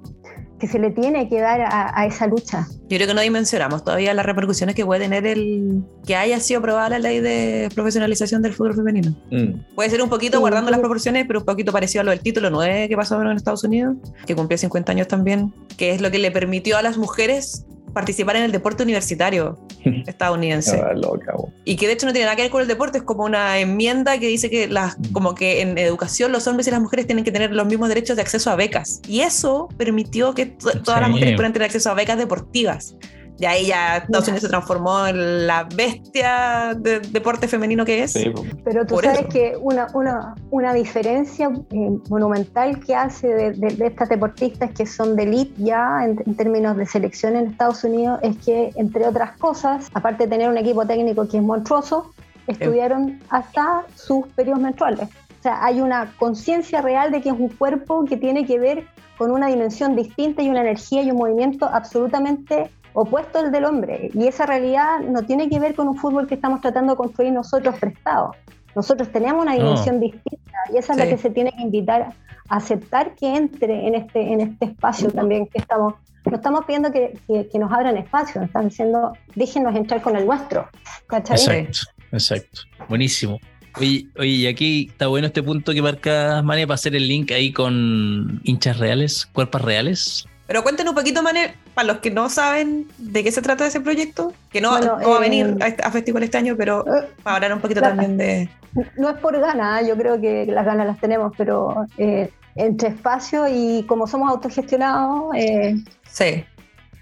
que 0.59 0.67
se 0.67 0.77
le 0.79 0.91
tiene 0.91 1.29
que 1.29 1.39
dar 1.39 1.61
a, 1.61 1.99
a 1.99 2.05
esa 2.05 2.27
lucha. 2.27 2.67
Yo 2.89 2.97
creo 2.97 3.07
que 3.07 3.13
no 3.13 3.21
dimensionamos 3.21 3.83
todavía 3.83 4.13
las 4.13 4.25
repercusiones 4.25 4.75
que 4.75 4.85
puede 4.85 5.01
tener 5.01 5.25
el 5.25 5.83
que 6.05 6.15
haya 6.15 6.39
sido 6.39 6.59
aprobada 6.59 6.89
la 6.89 6.99
ley 6.99 7.19
de 7.19 7.69
profesionalización 7.75 8.41
del 8.41 8.53
fútbol 8.53 8.75
femenino. 8.75 9.15
Mm. 9.31 9.75
Puede 9.75 9.89
ser 9.89 10.01
un 10.01 10.09
poquito 10.09 10.37
Sí, 10.37 10.41
guardando 10.41 10.69
las 10.71 10.79
sí. 10.79 10.81
proporciones, 10.81 11.25
pero 11.27 11.39
un 11.39 11.45
poquito 11.45 11.71
parecido 11.71 12.01
a 12.01 12.05
lo 12.05 12.11
del 12.11 12.19
título 12.21 12.49
9 12.49 12.87
que 12.89 12.95
pasó 12.95 13.21
en 13.21 13.29
Estados 13.29 13.63
Unidos, 13.63 13.95
que 14.25 14.35
cumplió 14.35 14.57
50 14.57 14.91
años 14.91 15.07
también, 15.07 15.53
que 15.77 15.91
es 15.91 16.01
lo 16.01 16.11
que 16.11 16.19
le 16.19 16.31
permitió 16.31 16.77
a 16.77 16.81
las 16.81 16.97
mujeres 16.97 17.65
participar 17.97 18.35
en 18.35 18.43
el 18.43 18.51
deporte 18.51 18.83
universitario 18.83 19.57
estadounidense. 20.07 20.79
Loca. 20.95 21.33
Y 21.65 21.75
que 21.75 21.87
de 21.87 21.93
hecho 21.93 22.05
no 22.05 22.11
tiene 22.13 22.25
nada 22.25 22.35
que 22.35 22.43
ver 22.43 22.51
con 22.51 22.61
el 22.61 22.67
deporte, 22.67 22.99
es 22.99 23.03
como 23.03 23.23
una 23.25 23.57
enmienda 23.59 24.19
que 24.19 24.27
dice 24.27 24.49
que 24.49 24.67
las, 24.67 24.97
como 25.13 25.33
que 25.35 25.61
en 25.61 25.77
educación 25.77 26.31
los 26.31 26.45
hombres 26.47 26.67
y 26.67 26.71
las 26.71 26.79
mujeres 26.81 27.07
tienen 27.07 27.23
que 27.25 27.31
tener 27.31 27.51
los 27.51 27.65
mismos 27.65 27.89
derechos 27.89 28.15
de 28.15 28.21
acceso 28.21 28.51
a 28.51 28.55
becas. 28.55 29.01
Y 29.07 29.21
eso 29.21 29.67
permitió 29.77 30.33
que 30.33 30.45
to- 30.45 30.81
todas 30.83 31.01
las 31.01 31.09
mujeres 31.09 31.33
pudieran 31.33 31.53
tener 31.53 31.65
acceso 31.65 31.89
a 31.89 31.93
becas 31.95 32.17
deportivas. 32.17 32.95
Y 33.39 33.45
ahí 33.45 33.67
ya 33.67 33.97
Estados 33.97 34.27
Unidos 34.27 34.41
se 34.43 34.49
transformó 34.49 35.05
en 35.07 35.45
la 35.45 35.63
bestia 35.63 36.73
de 36.77 36.99
deporte 36.99 37.47
femenino 37.47 37.85
que 37.85 38.03
es. 38.03 38.13
Sí. 38.13 38.31
Pero 38.63 38.85
tú 38.85 38.97
sabes 38.99 39.19
eso. 39.19 39.29
que 39.29 39.55
una, 39.61 39.87
una, 39.93 40.33
una 40.49 40.73
diferencia 40.73 41.49
eh, 41.71 41.89
monumental 42.09 42.79
que 42.79 42.95
hace 42.95 43.27
de, 43.27 43.51
de- 43.51 43.75
de 43.75 43.87
estas 43.87 44.09
deportistas 44.09 44.71
que 44.71 44.85
son 44.85 45.15
de 45.15 45.23
elite 45.23 45.53
ya 45.63 46.03
en, 46.03 46.21
en 46.25 46.35
términos 46.35 46.75
de 46.77 46.85
selección 46.87 47.35
en 47.35 47.47
Estados 47.47 47.83
Unidos 47.83 48.19
es 48.23 48.35
que, 48.37 48.71
entre 48.75 49.05
otras 49.05 49.37
cosas, 49.37 49.87
aparte 49.93 50.23
de 50.23 50.29
tener 50.29 50.49
un 50.49 50.57
equipo 50.57 50.85
técnico 50.87 51.27
que 51.27 51.37
es 51.37 51.43
monstruoso, 51.43 52.11
estudiaron 52.47 53.19
hasta 53.29 53.83
sus 53.95 54.25
periodos 54.29 54.61
menstruales. 54.61 55.09
O 55.39 55.43
sea, 55.43 55.63
hay 55.63 55.81
una 55.81 56.13
conciencia 56.17 56.81
real 56.81 57.11
de 57.11 57.21
que 57.21 57.29
es 57.29 57.35
un 57.37 57.49
cuerpo 57.49 58.03
que 58.05 58.17
tiene 58.17 58.45
que 58.45 58.57
ver 58.57 58.85
con 59.17 59.31
una 59.31 59.47
dimensión 59.47 59.95
distinta 59.95 60.41
y 60.41 60.49
una 60.49 60.61
energía 60.61 61.01
y 61.01 61.11
un 61.11 61.17
movimiento 61.17 61.65
absolutamente 61.71 62.69
opuesto 62.99 63.37
al 63.39 63.51
del 63.51 63.65
hombre. 63.65 64.09
Y 64.13 64.27
esa 64.27 64.45
realidad 64.47 64.99
no 65.01 65.21
tiene 65.23 65.49
que 65.49 65.59
ver 65.59 65.75
con 65.75 65.87
un 65.87 65.97
fútbol 65.97 66.25
que 66.27 66.35
estamos 66.35 66.61
tratando 66.61 66.93
de 66.93 66.97
construir 66.97 67.31
nosotros 67.31 67.75
prestados. 67.79 68.35
Nosotros 68.75 69.09
tenemos 69.11 69.43
una 69.43 69.53
No. 69.55 69.59
dimensión 69.63 69.99
distinta 69.99 70.57
y 70.73 70.77
esa 70.77 70.93
es 70.93 70.99
la 70.99 71.07
que 71.07 71.17
se 71.17 71.29
tiene 71.29 71.51
que 71.51 71.61
invitar 71.61 72.13
a 72.49 72.55
aceptar 72.55 73.13
que 73.15 73.35
entre 73.35 73.87
en 73.87 73.93
este, 73.95 74.21
en 74.33 74.41
este 74.41 74.65
espacio 74.65 75.11
también 75.11 75.45
que 75.47 75.59
estamos. 75.59 75.93
No 76.25 76.35
estamos 76.35 76.65
pidiendo 76.65 76.91
que, 76.91 77.17
que- 77.27 77.47
que 77.49 77.59
nos 77.59 77.71
abran 77.71 77.95
espacio, 77.97 78.41
nos 78.41 78.47
están 78.49 78.67
diciendo 78.69 79.13
déjenos 79.35 79.75
entrar 79.75 80.01
con 80.01 80.15
el 80.15 80.25
nuestro. 80.25 80.67
¿Cachai? 81.07 81.35
Exacto, 81.37 81.91
exacto. 82.11 82.61
Buenísimo. 82.89 83.39
Oye, 83.79 84.07
oye, 84.17 84.29
y 84.29 84.47
aquí 84.47 84.87
está 84.89 85.05
bueno 85.07 85.27
este 85.27 85.43
punto 85.43 85.71
que 85.71 85.81
marcas, 85.83 86.43
Mane, 86.43 86.65
para 86.65 86.75
hacer 86.75 86.95
el 86.95 87.07
link 87.07 87.31
ahí 87.31 87.53
con 87.53 88.41
hinchas 88.43 88.77
reales, 88.79 89.25
cuerpos 89.27 89.61
reales. 89.61 90.27
Pero 90.47 90.63
cuéntenos 90.63 90.91
un 90.91 90.95
poquito, 90.95 91.21
Mane, 91.21 91.55
para 91.73 91.87
los 91.87 91.97
que 91.97 92.09
no 92.09 92.29
saben 92.29 92.87
de 92.97 93.23
qué 93.23 93.31
se 93.31 93.41
trata 93.41 93.67
ese 93.67 93.81
proyecto, 93.81 94.31
que 94.49 94.61
no, 94.61 94.71
Bueno, 94.71 94.97
no 95.01 95.09
va 95.09 95.15
a 95.15 95.17
eh, 95.17 95.29
venir 95.29 95.57
a, 95.61 95.67
este- 95.67 95.83
a 95.83 95.91
festival 95.91 96.23
este 96.23 96.37
año, 96.37 96.55
pero 96.57 96.85
Eh, 96.87 97.07
para 97.21 97.35
hablar 97.35 97.53
un 97.53 97.59
poquito 97.59 97.81
la- 97.81 97.89
también 97.89 98.17
de... 98.17 98.49
No 98.97 99.09
es 99.09 99.17
por 99.17 99.37
ganas, 99.39 99.85
yo 99.87 99.97
creo 99.97 100.21
que 100.21 100.45
las 100.45 100.65
ganas 100.65 100.87
las 100.87 100.99
tenemos, 100.99 101.33
pero 101.37 101.85
eh, 101.97 102.29
entre 102.55 102.89
espacio 102.89 103.45
y 103.47 103.83
como 103.87 104.07
somos 104.07 104.29
autogestionados, 104.29 105.35
eh, 105.35 105.75
Sí, 106.09 106.45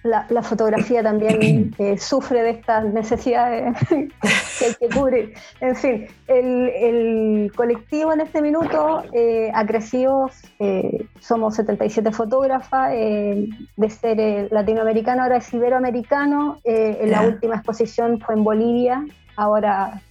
la, 0.05 0.25
la 0.29 0.41
fotografía 0.41 1.03
también 1.03 1.75
eh, 1.79 1.97
sufre 1.97 2.41
de 2.43 2.51
estas 2.51 2.85
necesidades 2.85 3.77
que 3.89 4.65
hay 4.65 4.73
que 4.79 4.89
cubrir. 4.89 5.33
En 5.59 5.75
fin, 5.75 6.07
el, 6.27 6.69
el 6.69 7.51
colectivo 7.55 8.13
en 8.13 8.21
este 8.21 8.41
minuto 8.41 9.03
eh, 9.11 9.51
ha 9.53 9.65
crecido, 9.65 10.29
eh, 10.59 11.05
somos 11.19 11.55
77 11.55 12.11
fotógrafas, 12.11 12.91
eh, 12.93 13.49
de 13.75 13.89
ser 13.89 14.51
latinoamericano 14.51 15.23
ahora 15.23 15.37
es 15.37 15.53
iberoamericano, 15.53 16.59
en 16.63 17.11
la 17.11 17.23
última 17.23 17.55
exposición 17.55 18.19
fue 18.19 18.35
en 18.35 18.43
Bolivia, 18.43 19.05
ahora 19.35 20.01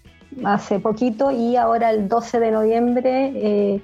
hace 0.44 0.80
poquito, 0.80 1.30
y 1.30 1.56
ahora 1.56 1.90
el 1.90 2.08
12 2.08 2.40
de 2.40 2.50
noviembre 2.50 3.82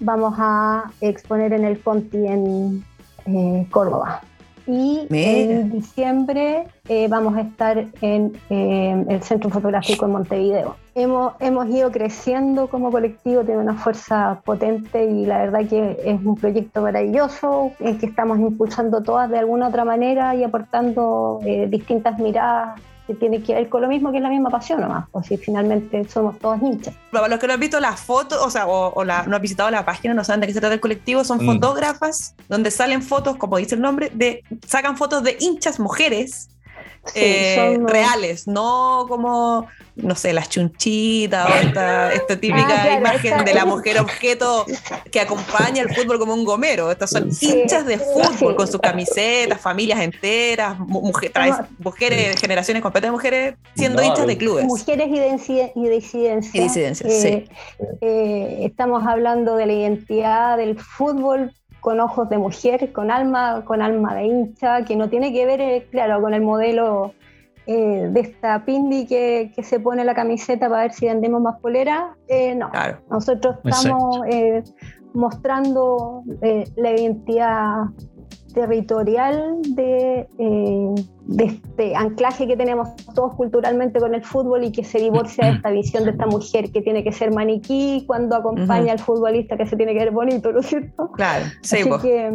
vamos 0.00 0.34
a 0.38 0.90
exponer 1.00 1.52
en 1.52 1.64
el 1.64 1.80
Conti 1.80 2.26
en 2.26 2.84
eh, 3.26 3.66
Córdoba. 3.70 4.22
Y 4.68 5.06
Mira. 5.08 5.30
en 5.30 5.70
diciembre 5.72 6.66
eh, 6.90 7.08
vamos 7.08 7.34
a 7.38 7.40
estar 7.40 7.86
en 8.02 8.38
eh, 8.50 9.04
el 9.08 9.22
Centro 9.22 9.48
Fotográfico 9.48 10.04
en 10.04 10.12
Montevideo. 10.12 10.76
Hemos, 10.94 11.32
hemos 11.40 11.68
ido 11.68 11.90
creciendo 11.90 12.68
como 12.68 12.90
colectivo, 12.90 13.44
tiene 13.44 13.62
una 13.62 13.76
fuerza 13.76 14.42
potente 14.44 15.06
y 15.06 15.24
la 15.24 15.38
verdad 15.38 15.66
que 15.66 15.96
es 16.04 16.20
un 16.22 16.34
proyecto 16.34 16.82
maravilloso 16.82 17.72
en 17.80 17.98
que 17.98 18.06
estamos 18.06 18.38
impulsando 18.40 19.02
todas 19.02 19.30
de 19.30 19.38
alguna 19.38 19.68
otra 19.68 19.86
manera 19.86 20.34
y 20.34 20.44
aportando 20.44 21.40
eh, 21.46 21.66
distintas 21.70 22.18
miradas 22.18 22.78
que 23.08 23.14
tiene 23.14 23.42
que 23.42 23.54
ver 23.54 23.68
con 23.68 23.80
lo 23.82 23.88
mismo 23.88 24.10
que 24.12 24.18
es 24.18 24.22
la 24.22 24.28
misma 24.28 24.50
pasión 24.50 24.80
nomás, 24.80 25.06
o 25.12 25.22
si 25.22 25.36
finalmente 25.38 26.06
somos 26.08 26.38
todos 26.38 26.60
hinchas. 26.62 26.94
Para 27.10 27.26
los 27.26 27.38
que 27.40 27.46
no 27.48 27.54
han 27.54 27.60
visto 27.60 27.80
las 27.80 27.98
fotos, 27.98 28.38
o 28.40 28.50
sea, 28.50 28.66
o, 28.68 28.92
o 28.94 29.02
la- 29.02 29.22
no 29.24 29.34
han 29.34 29.42
visitado 29.42 29.70
la 29.70 29.84
página, 29.84 30.12
no 30.14 30.22
saben 30.22 30.42
de 30.42 30.46
qué 30.46 30.52
se 30.52 30.60
trata 30.60 30.74
el 30.74 30.80
colectivo, 30.80 31.24
son 31.24 31.38
Mm. 31.42 31.46
fotógrafas 31.54 32.34
donde 32.48 32.70
salen 32.70 33.02
fotos, 33.02 33.36
como 33.36 33.56
dice 33.56 33.74
el 33.74 33.80
nombre, 33.80 34.10
de 34.14 34.44
sacan 34.66 34.96
fotos 34.98 35.22
de 35.24 35.36
hinchas 35.40 35.80
mujeres 35.80 36.50
Sí, 37.06 37.20
eh, 37.22 37.54
son- 37.74 37.88
reales, 37.88 38.46
no 38.46 39.06
como, 39.08 39.66
no 39.96 40.14
sé, 40.14 40.34
las 40.34 40.50
chunchitas 40.50 41.48
o 41.50 41.54
esta, 41.54 42.12
esta 42.12 42.38
típica 42.38 42.66
Ah, 42.68 42.82
claro, 42.82 43.00
imagen 43.00 43.32
esta- 43.32 43.44
de 43.44 43.54
la 43.54 43.64
mujer 43.64 43.98
objeto 43.98 44.66
que 45.10 45.20
acompaña 45.20 45.82
el 45.82 45.94
fútbol 45.94 46.18
como 46.18 46.34
un 46.34 46.44
gomero. 46.44 46.90
Estas 46.90 47.10
son 47.10 47.32
Sí, 47.32 47.60
hinchas 47.62 47.86
de 47.86 47.98
fútbol 47.98 48.36
sí. 48.52 48.54
con 48.56 48.66
sus 48.68 48.80
camisetas, 48.80 49.58
familias 49.58 50.00
enteras, 50.00 50.78
mu- 50.78 51.00
mujer- 51.00 51.32
traes- 51.32 51.64
mujeres, 51.78 52.38
generaciones 52.40 52.82
completas 52.82 53.08
de 53.08 53.12
mujeres 53.12 53.54
siendo 53.74 54.02
No, 54.02 54.08
hinchas 54.08 54.26
de 54.26 54.36
clubes. 54.36 54.64
Mujeres 54.66 55.08
y, 55.08 55.80
y 55.80 55.88
disidencia. 55.88 56.60
Y 56.60 56.62
disidencias, 56.64 57.10
Eh, 57.24 57.48
eh, 58.02 58.58
estamos 58.66 59.06
hablando 59.06 59.56
de 59.56 59.66
la 59.66 59.72
identidad 59.72 60.56
del 60.58 60.78
fútbol 60.78 61.54
con 61.80 62.00
ojos 62.00 62.28
de 62.28 62.38
mujer, 62.38 62.92
con 62.92 63.10
alma, 63.10 63.64
con 63.64 63.82
alma 63.82 64.14
de 64.14 64.24
hincha, 64.24 64.84
que 64.84 64.96
no 64.96 65.08
tiene 65.08 65.32
que 65.32 65.46
ver, 65.46 65.60
eh, 65.60 65.86
claro, 65.90 66.20
con 66.20 66.34
el 66.34 66.42
modelo 66.42 67.12
eh, 67.66 68.08
de 68.10 68.20
esta 68.20 68.64
pindi 68.64 69.06
que, 69.06 69.52
que 69.54 69.62
se 69.62 69.78
pone 69.78 70.04
la 70.04 70.14
camiseta 70.14 70.68
para 70.68 70.82
ver 70.82 70.92
si 70.92 71.06
vendemos 71.06 71.42
más 71.42 71.60
polera. 71.60 72.16
Eh, 72.26 72.54
no, 72.54 72.70
Claro. 72.70 72.98
nosotros 73.10 73.56
estamos 73.64 74.20
eh, 74.30 74.62
mostrando 75.14 76.22
la 76.76 76.90
identidad 76.90 77.84
territorial 78.54 79.56
de, 79.74 80.26
eh, 80.38 80.94
de 81.26 81.44
este 81.44 81.94
anclaje 81.94 82.46
que 82.46 82.56
tenemos 82.56 82.88
todos 83.14 83.34
culturalmente 83.34 84.00
con 84.00 84.14
el 84.14 84.24
fútbol 84.24 84.64
y 84.64 84.72
que 84.72 84.84
se 84.84 84.98
divorcia 84.98 85.44
de 85.46 85.50
esta 85.56 85.70
visión 85.70 86.04
de 86.04 86.10
esta 86.10 86.26
mujer 86.26 86.70
que 86.72 86.80
tiene 86.82 87.04
que 87.04 87.12
ser 87.12 87.32
maniquí 87.32 88.04
cuando 88.06 88.36
acompaña 88.36 88.92
al 88.92 88.98
futbolista 88.98 89.56
que 89.56 89.66
se 89.66 89.76
tiene 89.76 89.92
que 89.92 90.00
ver 90.00 90.10
bonito, 90.12 90.50
¿no 90.52 90.60
es 90.60 90.66
cierto? 90.66 91.10
Claro, 91.12 91.44
sí, 91.62 91.76
Así 91.80 91.88
po. 91.88 91.98
que 91.98 92.32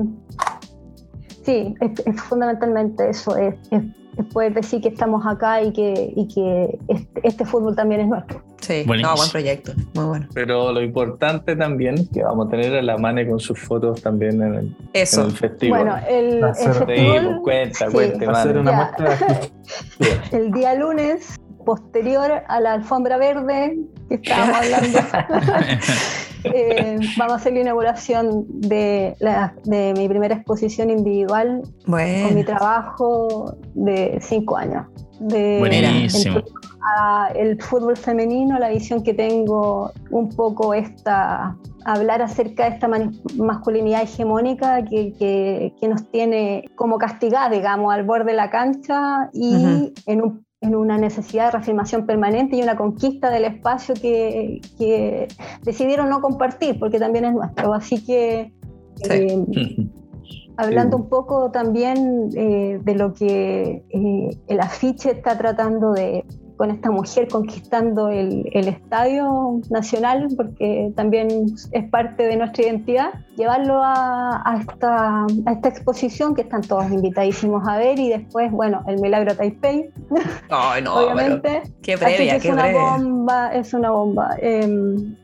sí, 1.44 1.76
es, 1.82 2.06
es 2.06 2.22
fundamentalmente 2.22 3.10
eso, 3.10 3.36
es, 3.36 3.56
es- 3.72 3.82
es 3.82 4.03
poder 4.32 4.54
decir 4.54 4.82
que 4.82 4.90
estamos 4.90 5.26
acá 5.26 5.62
y 5.62 5.72
que, 5.74 6.14
y 6.16 6.28
que 6.28 6.78
este, 6.88 7.22
este 7.28 7.46
fútbol 7.46 7.76
también 7.76 8.02
es 8.02 8.08
nuestro. 8.08 8.42
Sí, 8.62 8.84
no, 8.86 9.16
buen 9.16 9.30
proyecto, 9.30 9.74
muy 9.94 10.06
bueno. 10.06 10.28
Pero 10.34 10.72
lo 10.72 10.82
importante 10.82 11.56
también 11.56 11.96
es 11.96 12.10
que 12.10 12.24
vamos 12.24 12.48
a 12.48 12.50
tener 12.52 12.74
a 12.76 12.82
la 12.82 12.98
Mane 12.98 13.28
con 13.28 13.40
sus 13.40 13.60
fotos 13.60 14.02
también 14.02 14.42
en 14.42 14.54
el, 14.54 14.66
en 14.68 14.76
Eso. 14.94 15.26
el 15.26 15.32
festival. 15.34 15.82
Bueno, 15.84 15.98
el, 16.08 16.44
el 16.44 16.56
Sí, 16.56 16.64
festival, 16.70 17.26
pues, 17.26 17.42
cuenta, 17.44 17.86
sí. 17.88 17.92
cuente, 17.94 18.26
Va 18.26 18.32
a 18.40 18.44
ser 18.44 18.56
Mane. 18.56 18.60
una 18.62 18.72
muestra. 18.72 19.40
el 20.32 20.52
día 20.52 20.74
lunes, 20.76 21.36
posterior 21.66 22.32
a 22.48 22.60
la 22.62 22.74
alfombra 22.74 23.18
verde 23.18 23.78
que 24.08 24.16
estábamos 24.16 24.56
hablando, 24.62 25.00
eh, 26.46 26.98
vamos 27.18 27.34
a 27.34 27.36
hacer 27.38 27.54
la 27.54 27.62
inauguración 27.62 28.46
de, 28.50 29.16
la- 29.20 29.54
de 29.66 29.94
mi 29.98 30.08
primera 30.08 30.36
exposición 30.36 30.90
individual 30.90 31.62
con 31.86 31.94
mi 31.96 32.44
Bueno, 32.44 32.46
trabajo 32.46 33.56
de 33.74 34.18
cinco 34.22 34.58
años. 34.58 34.86
De, 35.20 35.60
Buenísimo. 35.60 36.38
el, 36.40 36.44
a 36.98 37.30
el 37.36 37.62
fútbol 37.62 37.96
femenino, 37.96 38.60
la 38.60 38.70
visión 38.70 39.04
que 39.04 39.14
tengo 39.14 39.92
un 40.12 40.30
poco 40.30 40.74
esta 40.74 41.56
hablar 41.86 42.22
acerca 42.22 42.64
de 42.64 42.76
esta 42.76 42.90
masculinidad 43.38 44.02
hegemónica 44.04 44.84
que, 44.86 45.14
que- 45.14 45.74
que 45.80 45.88
nos 45.88 46.10
tiene 46.12 46.70
como 46.76 46.98
castigadas, 46.98 47.52
digamos, 47.52 47.94
al 47.94 48.04
borde 48.04 48.32
de 48.32 48.38
la 48.38 48.50
cancha 48.50 49.30
y 49.34 49.94
en, 50.06 50.22
un- 50.22 50.46
en 50.64 50.76
una 50.76 50.98
necesidad 50.98 51.46
de 51.46 51.52
reafirmación 51.52 52.06
permanente 52.06 52.56
y 52.56 52.62
una 52.64 52.76
conquista 52.78 53.30
del 53.30 53.44
espacio 53.46 53.94
que, 53.96 54.62
que 54.78 55.28
decidieron 55.64 56.10
no 56.10 56.22
compartir, 56.22 56.80
porque 56.80 57.00
también 57.00 57.26
es 57.26 57.34
nuestro. 57.34 57.74
Así 57.74 58.04
que 58.04 58.52
Sí. 58.96 59.10
eh, 59.12 59.46
Hablando 60.56 60.98
Sí. 60.98 61.04
un 61.04 61.10
poco 61.10 61.50
también 61.50 62.30
eh, 62.36 62.80
de 62.84 62.96
lo 62.96 63.14
que 63.14 63.84
eh, 63.90 64.38
el 64.48 64.60
afiche 64.60 65.12
está 65.12 65.36
tratando 65.36 65.94
de, 65.94 66.24
con 66.64 66.72
esta 66.72 66.92
mujer 66.92 67.28
conquistando 67.28 68.08
el, 68.08 68.50
el 68.54 68.70
estadio 68.70 69.60
nacional, 69.70 70.30
porque 70.38 70.94
también 70.96 71.28
es 71.74 71.90
parte 71.90 72.24
de 72.24 72.38
nuestra 72.38 72.64
identidad, 72.64 73.10
llevarlo 73.36 73.82
a, 73.84 74.42
a 74.50 74.62
esta, 74.62 75.26
a 75.46 75.52
esta 75.52 75.68
exposición 75.68 76.34
que 76.34 76.44
están 76.44 76.62
todos 76.62 76.90
invitadísimos 76.90 77.68
a 77.68 77.76
ver 77.76 78.00
y 78.00 78.08
después, 78.08 78.50
bueno, 78.50 78.82
el 78.88 79.02
Milagro 79.02 79.36
Taipei, 79.36 79.90
Ay, 80.50 80.82
no, 80.84 80.94
pero 80.96 81.06
obviamente. 81.06 81.64
qué 81.82 81.96
Así 81.96 82.06
que 82.06 82.16
previa, 82.16 82.36
es 82.38 82.44
qué 82.44 82.52
una 82.54 82.62
previa. 82.62 82.82
bomba, 82.82 83.54
es 83.54 83.74
una 83.74 83.92
bomba. 83.92 84.30
Em, 84.40 85.16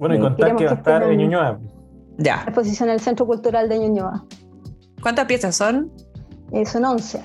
Bueno, 0.00 0.16
y 0.16 0.18
Mm. 0.18 0.22
contar 0.22 0.56
que 0.56 0.64
va 0.64 0.70
a 0.72 0.74
estar 0.74 1.02
en- 1.04 1.16
Ñuñoa. 1.16 1.60
Ya. 2.16 2.42
exposición 2.44 2.88
en 2.88 2.94
el 2.96 3.00
Centro 3.00 3.24
Cultural 3.24 3.68
de 3.68 3.78
Ñuñoa. 3.78 4.24
¿Cuántas 5.00 5.26
piezas 5.26 5.54
son? 5.54 5.92
Eh, 6.50 6.66
son 6.66 6.84
11. 6.84 7.20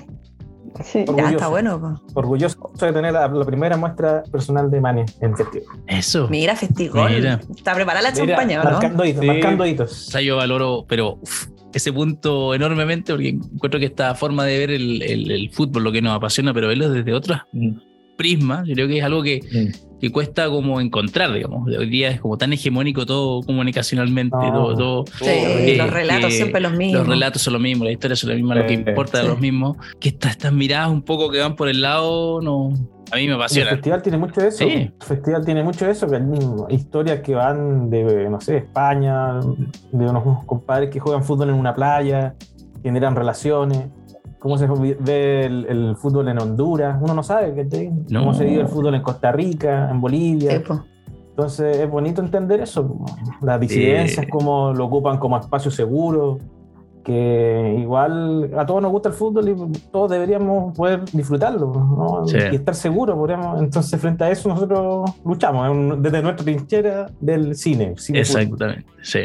Sí. 0.82 1.04
Ya, 1.16 1.30
está 1.30 1.48
bueno. 1.48 1.80
po. 1.80 2.00
Orgulloso 2.20 2.70
de 2.80 2.92
tener 2.92 3.12
la, 3.12 3.28
la 3.28 3.44
primera 3.44 3.76
muestra 3.76 4.22
personal 4.24 4.70
de 4.70 4.80
Mane 4.80 5.04
en 5.20 5.30
el 5.30 5.36
festival. 5.36 5.66
Eso. 5.86 6.26
Mira, 6.28 6.56
festigol. 6.56 7.10
Mira. 7.10 7.40
Está 7.56 7.74
preparada 7.74 8.10
la 8.10 8.10
Mira, 8.20 8.26
champaña, 8.36 8.60
¿o 8.60 8.64
¿no? 8.64 8.70
Marcando 8.72 9.04
hitos, 9.04 9.20
Sí. 9.20 9.26
marcando 9.26 9.64
O 9.64 9.66
hitos. 9.66 9.92
sea, 10.06 10.20
yo 10.20 10.36
valoro, 10.36 10.84
pero 10.88 11.18
uf, 11.22 11.46
ese 11.72 11.92
punto 11.92 12.54
enormemente 12.54 13.12
porque 13.12 13.28
encuentro 13.28 13.78
que 13.78 13.86
esta 13.86 14.14
forma 14.14 14.44
de 14.44 14.58
ver 14.58 14.70
el, 14.72 15.02
el- 15.02 15.30
el 15.30 15.50
fútbol, 15.50 15.84
lo 15.84 15.92
que 15.92 16.02
nos 16.02 16.16
apasiona, 16.16 16.52
pero 16.52 16.68
verlo 16.68 16.88
desde 16.90 17.12
otros 17.14 17.38
Mm, 17.52 17.76
prismas, 18.16 18.66
yo 18.66 18.74
creo 18.74 18.88
que 18.88 18.98
es 18.98 19.04
algo 19.04 19.22
que, 19.22 19.40
mm. 19.42 19.93
Que 20.06 20.12
cuesta 20.12 20.48
como 20.48 20.80
encontrar, 20.80 21.32
digamos. 21.32 21.66
Hoy 21.66 21.88
día 21.88 22.10
es 22.10 22.20
como 22.20 22.36
tan 22.36 22.52
hegemónico 22.52 23.06
todo 23.06 23.40
comunicacionalmente, 23.42 24.36
No. 24.36 24.52
todo, 24.52 24.74
todo. 24.74 25.04
Sí, 25.18 25.24
Eh, 25.26 25.76
los 25.78 25.90
relatos 25.90 26.26
que 26.26 26.30
siempre 26.36 26.60
los 26.60 26.72
mismos. 26.72 27.00
Los 27.00 27.08
relatos 27.08 27.40
son 27.42 27.54
lo 27.54 27.58
mismo, 27.58 27.84
la 27.84 27.92
historia 27.92 28.14
son 28.16 28.30
lo 28.30 28.36
mismo, 28.36 28.54
lo 28.54 28.66
que 28.66 28.74
importa 28.74 29.18
sí. 29.18 29.22
de 29.24 29.28
los 29.30 29.40
mismos. 29.40 29.76
Que 30.00 30.10
estas, 30.10 30.32
estas 30.32 30.52
miradas 30.52 30.90
un 30.90 31.02
poco 31.02 31.30
que 31.30 31.40
van 31.40 31.56
por 31.56 31.68
el 31.68 31.80
lado, 31.80 32.42
no, 32.42 32.68
a 33.10 33.16
mí 33.16 33.22
me 33.22 33.22
Y 33.22 33.26
el 33.28 33.32
apasiona. 33.34 33.70
festival 33.70 34.02
tiene 34.02 34.18
mucho 34.18 34.40
de 34.42 34.48
eso. 34.48 34.58
Sí. 34.58 34.70
El 34.72 34.92
festival 35.00 35.44
tiene 35.44 35.62
mucho 35.62 35.86
de 35.86 35.92
eso, 35.92 36.06
que 36.08 36.18
mm, 36.18 36.66
historias 36.70 37.20
que 37.20 37.34
van 37.34 37.88
de, 37.88 38.28
no 38.28 38.40
sé, 38.40 38.58
España, 38.58 39.40
de 39.92 40.04
unos 40.06 40.44
compadres 40.44 40.90
que 40.90 41.00
juegan 41.00 41.24
fútbol 41.24 41.48
en 41.48 41.54
una 41.56 41.74
playa, 41.74 42.34
generan 42.82 43.16
relaciones. 43.16 43.84
Cómo 44.44 44.58
se 44.58 44.66
ve 44.66 45.46
el, 45.46 45.64
el 45.70 45.96
fútbol 45.96 46.28
en 46.28 46.38
Honduras, 46.38 46.98
uno 47.00 47.14
no 47.14 47.22
sabe 47.22 47.54
¿cachai? 47.54 47.90
No. 48.10 48.20
cómo 48.20 48.34
se 48.34 48.44
vive 48.44 48.60
el 48.60 48.68
fútbol 48.68 48.94
en 48.94 49.00
Costa 49.00 49.32
Rica, 49.32 49.88
en 49.90 50.02
Bolivia. 50.02 50.62
Entonces 51.30 51.78
es 51.78 51.90
bonito 51.90 52.20
entender 52.20 52.60
eso, 52.60 52.94
las 53.40 53.58
disidencias, 53.58 54.26
Eh. 54.26 54.28
cómo 54.30 54.74
lo 54.74 54.84
ocupan 54.84 55.16
como 55.16 55.38
espacio 55.38 55.70
seguro, 55.70 56.36
que 57.02 57.76
igual 57.80 58.50
a 58.58 58.66
todos 58.66 58.82
nos 58.82 58.90
gusta 58.92 59.08
el 59.08 59.14
fútbol 59.14 59.48
y 59.48 59.54
todos 59.90 60.10
deberíamos 60.10 60.76
poder 60.76 61.04
disfrutarlo 61.06 61.72
¿no? 61.72 62.26
Sí. 62.26 62.36
y 62.52 62.56
estar 62.56 62.74
seguros. 62.74 63.16
podríamos- 63.16 63.62
Entonces 63.62 63.98
frente 63.98 64.24
a 64.24 64.30
eso 64.30 64.50
nosotros 64.50 65.10
luchamos 65.24 66.02
desde 66.02 66.20
nuestra 66.22 66.44
trinchera 66.44 67.06
del 67.18 67.54
cine. 67.56 67.94
cine 67.96 68.22
fútbol. 68.26 68.42
Exactamente, 68.42 68.86
sí. 69.02 69.20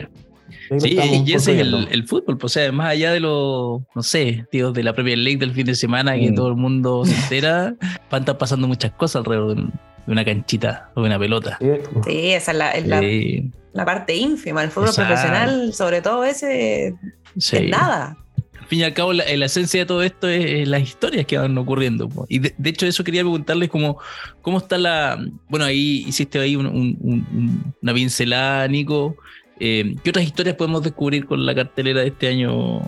Sí, 0.80 0.98
y 1.26 1.34
ese 1.34 1.54
es 1.56 1.60
el, 1.62 1.88
el 1.92 2.08
fútbol, 2.08 2.38
pues, 2.38 2.52
o 2.52 2.54
sea, 2.60 2.72
más 2.72 2.90
allá 2.92 3.12
de 3.12 3.20
lo, 3.20 3.84
no 3.96 4.04
sé, 4.04 4.46
tío, 4.52 4.72
de 4.72 4.84
la 4.84 4.94
Premier 4.94 5.18
League 5.18 5.38
del 5.40 5.52
fin 5.52 5.66
de 5.66 5.76
semana, 5.76 6.16
que 6.16 6.32
Mm. 6.32 6.36
todo 6.36 6.48
el 6.50 6.56
mundo 6.56 7.04
se 7.06 7.16
entera, 7.24 7.76
van 8.10 8.12
a 8.12 8.18
estar 8.20 8.38
pasando 8.38 8.68
muchas 8.68 8.92
cosas 8.92 9.22
alrededor 9.22 9.56
de, 9.56 9.62
un- 9.64 9.74
de 10.06 10.12
una 10.14 10.26
canchita 10.26 10.92
o 10.96 11.02
de 11.02 11.08
una 11.08 11.20
pelota. 11.20 11.58
Sí, 12.06 12.30
esa 12.32 12.52
es 12.52 12.58
la, 12.58 12.72
es 12.72 12.88
la, 12.88 13.00
Sí, 13.00 13.52
la 13.74 13.86
parte 13.86 14.16
ínfima. 14.16 14.64
El 14.64 14.72
fútbol 14.72 14.90
Exacto. 14.90 15.14
profesional, 15.14 15.74
sobre 15.74 16.02
todo 16.02 16.24
ese, 16.24 16.96
sí. 17.38 17.58
es 17.58 17.70
nada. 17.70 18.18
Al 18.60 18.66
fin 18.70 18.80
y 18.80 18.84
al 18.84 18.94
cabo, 18.94 19.14
la, 19.14 19.24
la 19.36 19.46
esencia 19.46 19.80
de 19.80 19.86
todo 19.88 20.04
esto 20.04 20.28
es, 20.28 20.46
es 20.46 20.68
las 20.68 20.82
historias 20.84 21.26
que 21.26 21.38
van 21.40 21.58
ocurriendo. 21.58 22.08
po. 22.08 22.26
Y 22.30 22.38
de, 22.40 22.54
de 22.58 22.70
hecho, 22.70 22.86
eso 22.86 23.04
quería 23.04 23.22
preguntarles 23.22 23.70
como, 23.70 23.98
cómo 24.44 24.60
está 24.60 24.78
la... 24.78 25.18
Bueno, 25.48 25.66
ahí 25.66 26.04
hiciste 26.08 26.40
ahí 26.40 26.56
un- 26.56 26.68
un- 26.68 26.98
un- 27.02 27.74
una 27.82 27.94
pincelada, 27.96 28.68
Nico. 28.68 29.16
Eh, 29.62 29.96
¿Qué 30.04 30.10
otras 30.12 30.26
historias 30.26 30.56
podemos 30.56 30.82
descubrir 30.84 31.26
con 31.26 31.46
la 31.46 31.54
cartelera 31.54 32.02
de 32.02 32.08
este 32.08 32.28
año? 32.30 32.80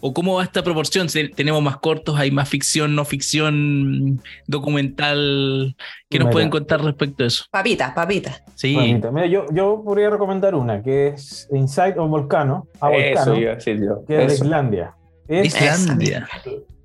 ¿O 0.00 0.14
cómo 0.14 0.36
va 0.36 0.44
esta 0.44 0.62
proporción? 0.62 1.08
Si 1.08 1.28
¿Tenemos 1.30 1.60
más 1.62 1.78
cortos? 1.78 2.16
¿Hay 2.18 2.30
más 2.30 2.48
ficción, 2.48 2.94
no 2.94 3.04
ficción, 3.04 4.20
documental? 4.46 5.74
¿Qué 6.08 6.18
nos 6.18 6.26
Mira. 6.26 6.32
pueden 6.32 6.50
contar 6.50 6.82
respecto 6.84 7.24
a 7.24 7.26
eso? 7.26 7.44
Papitas, 7.50 7.92
papitas. 7.92 8.42
Sí, 8.54 8.74
bonita. 8.74 9.10
Mira, 9.10 9.26
yo, 9.26 9.46
yo 9.52 9.82
podría 9.84 10.10
recomendar 10.10 10.54
una 10.54 10.82
que 10.82 11.08
es 11.08 11.48
Inside 11.52 11.94
of 11.98 12.08
Volcano, 12.10 12.66
a 12.80 12.90
Eso 12.92 13.30
Volcano, 13.32 13.50
a 13.50 13.54
decir 13.56 13.80
yo. 13.84 14.04
que 14.06 14.14
es 14.22 14.26
de 14.28 14.34
Eso. 14.34 14.44
Islandia. 14.44 14.94
Es- 15.28 15.46
Islandia. 15.54 16.28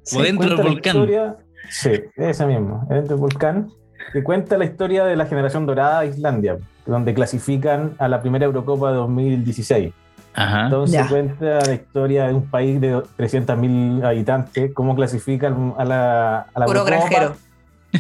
Sí, 0.04 0.18
O 0.18 0.22
dentro 0.24 0.50
del 0.58 0.68
volcán. 0.68 0.96
historia- 0.98 1.38
sí, 1.70 1.90
esa 2.16 2.46
misma, 2.46 2.86
dentro 2.90 3.16
del 3.16 3.22
volcán, 3.22 3.70
que 4.14 4.24
cuenta 4.24 4.58
la 4.58 4.66
historia 4.66 5.04
de 5.06 5.16
la 5.16 5.26
generación 5.26 5.66
dorada 5.66 6.02
de 6.02 6.08
Islandia, 6.10 6.58
donde 6.86 7.14
clasifican 7.14 7.94
a 8.00 8.08
la 8.08 8.22
primera 8.22 8.46
Eurocopa 8.46 8.90
de 8.92 8.98
2016. 8.98 9.94
Ajá. 10.34 10.66
Entonces 10.66 10.94
Ya. 11.00 11.08
cuenta 11.08 11.60
la 11.66 11.74
historia 11.74 12.28
de 12.28 12.34
un 12.34 12.46
país 12.50 12.80
de 12.82 12.96
300.000 13.18 14.04
habitantes, 14.06 14.72
cómo 14.74 14.96
clasifican 14.96 15.74
a 15.78 15.86
la, 15.86 16.40
a 16.54 16.60
la 16.60 16.66
Puro 16.66 16.80
Eurocopa. 16.82 17.10
granjero. 17.10 17.36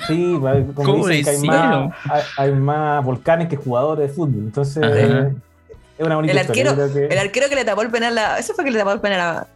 Sí, 0.08 0.34
como 0.74 0.74
¿Cómo 0.74 1.08
dicen 1.08 1.24
que 1.24 1.30
hay 1.30 1.48
más, 1.48 1.94
hay, 2.10 2.22
hay 2.38 2.52
más 2.52 3.06
volcanes 3.06 3.48
que 3.48 3.56
jugadores 3.56 4.10
de 4.10 4.14
fútbol. 4.14 4.36
Entonces, 4.44 4.84
Ajá. 4.84 5.32
es 5.98 6.06
una 6.06 6.16
bonita 6.18 6.34
El 6.34 6.40
historia. 6.42 6.72
arquero, 6.72 6.94
que- 6.94 7.06
el 7.06 7.18
arquero 7.18 7.48
que 7.50 7.56
le 7.56 7.64
tapó 7.64 7.82
el 7.82 7.90
penal 7.92 8.18
a. 8.18 8.38
Eso 8.38 8.54
fue 8.54 8.66
que 8.66 8.72
le 8.72 8.80
tapó 8.80 8.92
el 8.92 9.00
penal 9.00 9.20
a. 9.22 9.48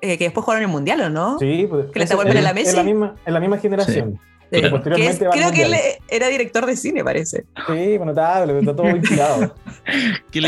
eh, 0.00 0.16
que 0.18 0.24
después 0.24 0.42
jugaron 0.44 0.62
en 0.62 0.68
el 0.70 0.72
mundial, 0.74 1.00
¿o 1.02 1.10
no? 1.10 1.38
Sí, 1.38 1.66
pues, 1.68 1.86
que 1.92 1.98
le 1.98 2.06
tapó 2.06 2.22
el 2.22 2.28
penal 2.28 2.46
a 2.46 2.48
es- 2.50 2.54
Messi. 2.54 2.68
Es 2.70 2.74
la 2.76 2.82
misma, 2.82 3.14
es 3.26 3.32
la 3.32 3.40
misma 3.40 3.58
generación. 3.58 4.08
Eh, 4.14 4.18
Pero 4.60 4.70
posteriormente 4.70 5.18
que 5.18 5.24
es- 5.24 5.30
creo 5.32 5.50
que 5.52 5.62
él 5.62 5.70
mundial. 5.70 5.92
era 6.08 6.28
director 6.28 6.66
de 6.66 6.76
cine, 6.76 7.04
parece. 7.04 7.44
Sí, 7.66 7.98
notable, 7.98 8.46
pero 8.54 8.60
está 8.60 8.76
todo 8.76 8.88
inspirado. 8.96 9.54
¿Qué 10.30 10.40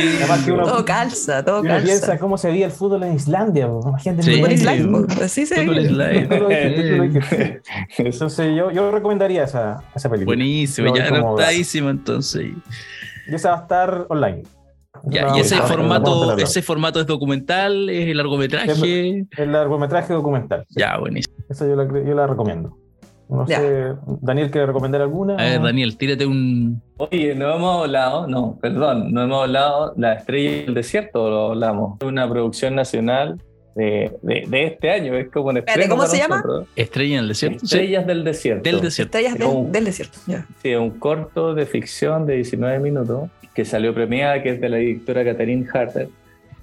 que 0.44 0.52
uno- 0.52 0.64
Todo 0.64 0.84
calza, 0.84 1.44
todo 1.44 1.60
uno 1.60 1.74
piensa 1.82 2.06
calza. 2.06 2.18
cómo 2.18 2.38
se 2.38 2.48
veía 2.50 2.66
el 2.66 2.72
fútbol 2.72 3.02
en 3.04 3.14
Islandia. 3.14 3.68
pues, 3.68 3.84
Imagínate. 3.86 4.22
Sí. 4.22 4.34
en 4.34 4.40
Por 4.40 4.52
Isla- 4.52 4.74
Island, 4.76 5.14
po. 5.16 5.22
así 5.22 5.46
se 5.46 5.54
Fútbol. 5.66 5.78
Entonces 7.98 8.56
yo, 8.56 8.70
yo 8.70 8.90
recomendaría 8.90 9.44
esa, 9.44 9.82
esa 9.94 10.08
película. 10.08 10.26
Buenísimo, 10.36 10.94
ya 10.96 11.06
anotadísimo 11.08 11.90
entonces. 11.90 12.46
Y 13.28 13.34
esa 13.34 13.50
va 13.50 13.58
a 13.58 13.62
estar 13.62 14.06
online. 14.08 14.42
Ya, 15.04 15.26
Esa 15.26 15.36
y 15.36 15.40
ese 15.40 15.54
estar- 15.56 15.68
formato, 15.68 16.36
ese 16.38 16.62
formato 16.62 17.00
es 17.00 17.06
documental, 17.06 17.90
es 17.90 18.14
largometraje. 18.16 19.26
El 19.36 19.52
largometraje 19.52 20.12
documental. 20.14 20.64
sí. 20.68 20.80
Ya, 20.80 20.96
buenísimo. 20.98 21.36
Esa 21.48 21.66
yo 21.66 21.76
la, 21.76 21.84
yo 21.84 22.14
la 22.14 22.26
recomiendo. 22.26 22.76
No 23.28 23.44
Ya. 23.46 23.58
sé, 23.58 23.92
Daniel, 24.20 24.50
¿quiere 24.50 24.66
recomendar 24.68 25.02
alguna? 25.02 25.34
A 25.34 25.42
ver, 25.42 25.60
Daniel, 25.62 25.96
tírate 25.96 26.26
un. 26.26 26.80
Oye, 26.98 27.34
no 27.34 27.54
hemos 27.54 27.82
hablado, 27.84 28.26
no, 28.28 28.56
perdón, 28.60 29.12
no 29.12 29.22
hemos 29.24 29.42
hablado 29.42 29.94
La 29.96 30.14
Estrella 30.14 30.64
del 30.64 30.74
Desierto, 30.74 31.28
lo 31.28 31.50
hablamos. 31.50 32.00
Una 32.04 32.28
producción 32.28 32.74
nacional 32.76 33.40
de, 33.74 34.12
de, 34.22 34.44
de 34.46 34.64
este 34.66 34.90
año, 34.90 35.14
es 35.14 35.28
como 35.30 35.48
un 35.48 35.56
estreno 35.58 35.90
¿cómo 35.90 36.06
se 36.06 36.18
llama? 36.18 36.36
nosotros. 36.36 36.68
Estrella 36.76 37.14
en 37.14 37.20
el 37.24 37.28
desierto. 37.28 37.58
Sí, 37.60 37.66
Estrellas 37.66 38.06
del 38.06 38.24
Desierto. 38.24 38.62
del 38.70 38.80
desierto. 38.80 39.18
Estrellas 39.18 39.38
del, 39.38 39.72
del 39.72 39.84
desierto. 39.84 40.18
ya. 40.26 40.46
Sí, 40.62 40.74
un 40.76 40.90
corto 40.90 41.52
de 41.54 41.66
ficción 41.66 42.26
de 42.26 42.36
19 42.36 42.78
minutos 42.78 43.28
que 43.54 43.64
salió 43.64 43.92
premiada, 43.92 44.42
que 44.42 44.50
es 44.50 44.60
de 44.60 44.68
la 44.68 44.76
directora 44.76 45.24
Catherine 45.24 45.66
Harter, 45.74 46.08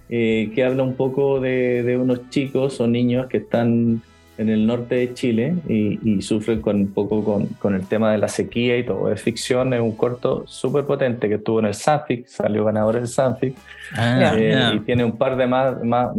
eh, 0.10 0.52
que 0.56 0.64
habla 0.64 0.84
un 0.84 0.96
poco 0.96 1.40
de, 1.40 1.84
de 1.84 1.98
unos 1.98 2.30
chicos 2.30 2.80
o 2.80 2.88
niños 2.88 3.28
que 3.28 3.38
están 3.38 4.02
en 4.38 4.50
el 4.50 4.66
norte 4.66 4.96
de 4.96 5.14
Chile 5.14 5.56
y, 5.68 6.00
y 6.18 6.22
sufren 6.22 6.60
con 6.62 6.78
un 6.78 6.92
poco 6.94 7.24
con, 7.24 7.46
con 7.60 7.76
el 7.76 7.86
tema 7.86 8.12
de 8.12 8.18
la 8.18 8.28
sequía 8.28 8.78
y 8.78 8.84
todo. 8.84 9.12
Es 9.12 9.22
ficción, 9.22 9.74
es 9.74 9.82
un 9.82 9.92
corto 9.96 10.44
súper 10.48 10.86
potente 10.86 11.30
que 11.30 11.36
estuvo 11.36 11.60
en 11.60 11.66
el 11.66 11.74
Sanfic, 11.76 12.26
salió 12.28 12.66
ganador 12.66 12.96
del 12.96 13.08
Sanfic 13.08 13.56
Ah, 13.96 14.34
eh, 14.38 14.72
y 14.76 14.80
tiene 14.80 15.04
un 15.04 15.18
par 15.18 15.36
de 15.38 15.46
más, 15.46 15.84
más 15.84 16.10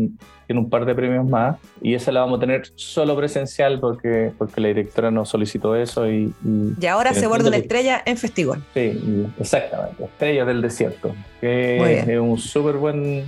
tiene 0.46 0.60
un 0.60 0.68
par 0.68 0.84
de 0.84 0.94
premios 0.94 1.26
más 1.26 1.56
y 1.80 1.94
esa 1.94 2.12
la 2.12 2.20
vamos 2.20 2.36
a 2.36 2.40
tener 2.40 2.62
solo 2.74 3.16
presencial 3.16 3.80
porque 3.80 4.30
porque 4.36 4.60
la 4.60 4.68
directora 4.68 5.10
nos 5.10 5.30
solicitó 5.30 5.74
eso 5.74 6.06
y, 6.08 6.32
y- 6.44 6.74
Y 6.78 6.86
ahora 6.86 7.14
se 7.14 7.26
borda 7.26 7.48
una 7.48 7.56
estrella 7.56 8.02
en 8.04 8.18
Festigón. 8.18 8.62
sí 8.74 9.26
exactamente 9.40 10.04
Estrellas 10.04 10.46
del 10.46 10.60
Desierto 10.60 11.14
que 11.40 11.98
es 12.00 12.18
un 12.20 12.36
súper 12.38 12.74
buen 12.76 13.24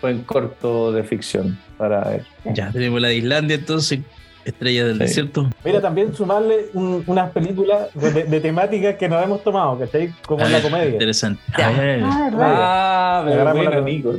buen 0.00 0.22
corto 0.22 0.92
de 0.92 1.02
ficción 1.04 1.58
para 1.78 2.00
ver 2.04 2.24
Ya 2.54 2.70
tenemos 2.70 3.00
la 3.00 3.08
de 3.08 3.16
Islandia 3.16 3.56
entonces, 3.56 4.00
Estrella 4.44 4.84
del 4.84 4.94
Sí. 4.98 5.00
Desierto. 5.00 5.50
Mira, 5.64 5.80
también 5.80 6.14
sumarle 6.14 6.66
un- 6.74 7.02
unas 7.08 7.30
películas 7.32 7.88
de, 7.94 8.24
de 8.24 8.40
temáticas 8.40 8.94
que 8.94 9.08
nos 9.08 9.22
hemos 9.24 9.42
tomado, 9.42 9.76
¿cachai? 9.78 10.14
Como 10.26 10.42
A 10.42 10.46
en 10.46 10.52
la 10.52 10.58
ver, 10.58 10.70
comedia. 10.70 10.90
Interesante. 10.92 11.40
A 11.54 11.70
ver. 11.70 12.00
Ah, 12.04 12.20
verdad. 12.30 12.40
ah 12.56 13.22
pero 13.24 13.34
Agarramos 13.40 13.64
bueno 13.64 13.80
la- 13.80 13.86
Nico 13.86 14.14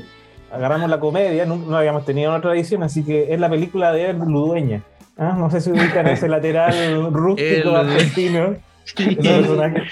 Agarramos 0.51 0.89
la 0.89 0.99
comedia, 0.99 1.45
no, 1.45 1.55
no 1.57 1.77
habíamos 1.77 2.05
tenido 2.05 2.33
otra 2.33 2.53
edición, 2.53 2.81
así 2.83 3.03
que 3.03 3.33
es 3.33 3.39
la 3.39 3.49
película 3.49 3.91
de 3.93 4.13
Ludueña. 4.13 4.81
Ah, 5.17 5.35
No 5.37 5.49
sé 5.49 5.59
si 5.61 5.71
ubican 5.71 6.07
ese 6.07 6.27
lateral 6.29 7.11
rústico 7.13 7.69
El- 7.69 7.75
argentino. 7.75 8.55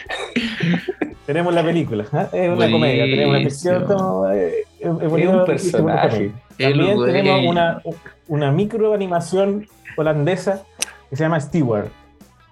tenemos 1.25 1.53
la 1.53 1.63
película, 1.63 2.05
¿ah? 2.13 2.27
es 2.31 2.49
una 2.49 2.71
comedia, 2.71 3.03
tenemos 3.05 3.36
una 3.36 3.43
ficción, 3.49 3.86
no, 3.88 4.31
eh, 4.31 4.53
es, 4.79 4.88
es 4.88 5.01
es 5.01 5.10
bonito, 5.10 5.31
un 5.39 5.45
personaje 5.45 6.31
El 6.58 6.73
También 6.77 6.95
güey. 6.95 7.13
tenemos 7.13 7.45
una, 7.51 7.81
una 8.27 8.51
microanimación 8.51 9.67
holandesa 9.97 10.63
que 11.10 11.15
se 11.15 11.23
llama 11.23 11.39
Steward, 11.39 11.88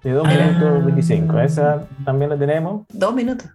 de 0.03 0.12
2 0.12 0.27
Ah. 0.27 0.32
minutos 0.34 0.86
25. 0.86 1.39
Esa 1.39 1.88
también 2.06 2.29
la 2.29 2.38
tenemos, 2.38 2.86
Dos 2.89 3.13
minutos. 3.13 3.47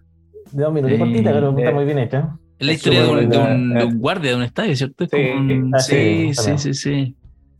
de 0.51 0.63
2 0.63 0.73
minutos, 0.73 0.97
Sí. 0.97 1.03
cortita, 1.03 1.31
pero 1.31 1.49
está 1.57 1.69
Eh. 1.69 1.73
muy 1.73 1.85
bien 1.85 1.99
hecha. 1.99 2.29
Es 2.57 2.67
la 2.67 2.73
historia 2.73 3.03
de 3.03 3.09
un, 3.09 3.29
de, 3.29 3.37
un, 3.37 3.43
buena. 3.69 3.79
de 3.79 3.85
un 3.85 3.99
guardia 3.99 4.31
de 4.31 4.37
un 4.37 4.43
estadio, 4.43 4.75
¿cierto? 4.75 5.03
Es 5.05 5.09
Sí. 5.11 5.17
como 5.33 5.53
un- 5.53 5.71
Ah, 5.75 5.79
sí, 5.79 6.31
sí, 6.33 6.73
sí, 6.73 7.15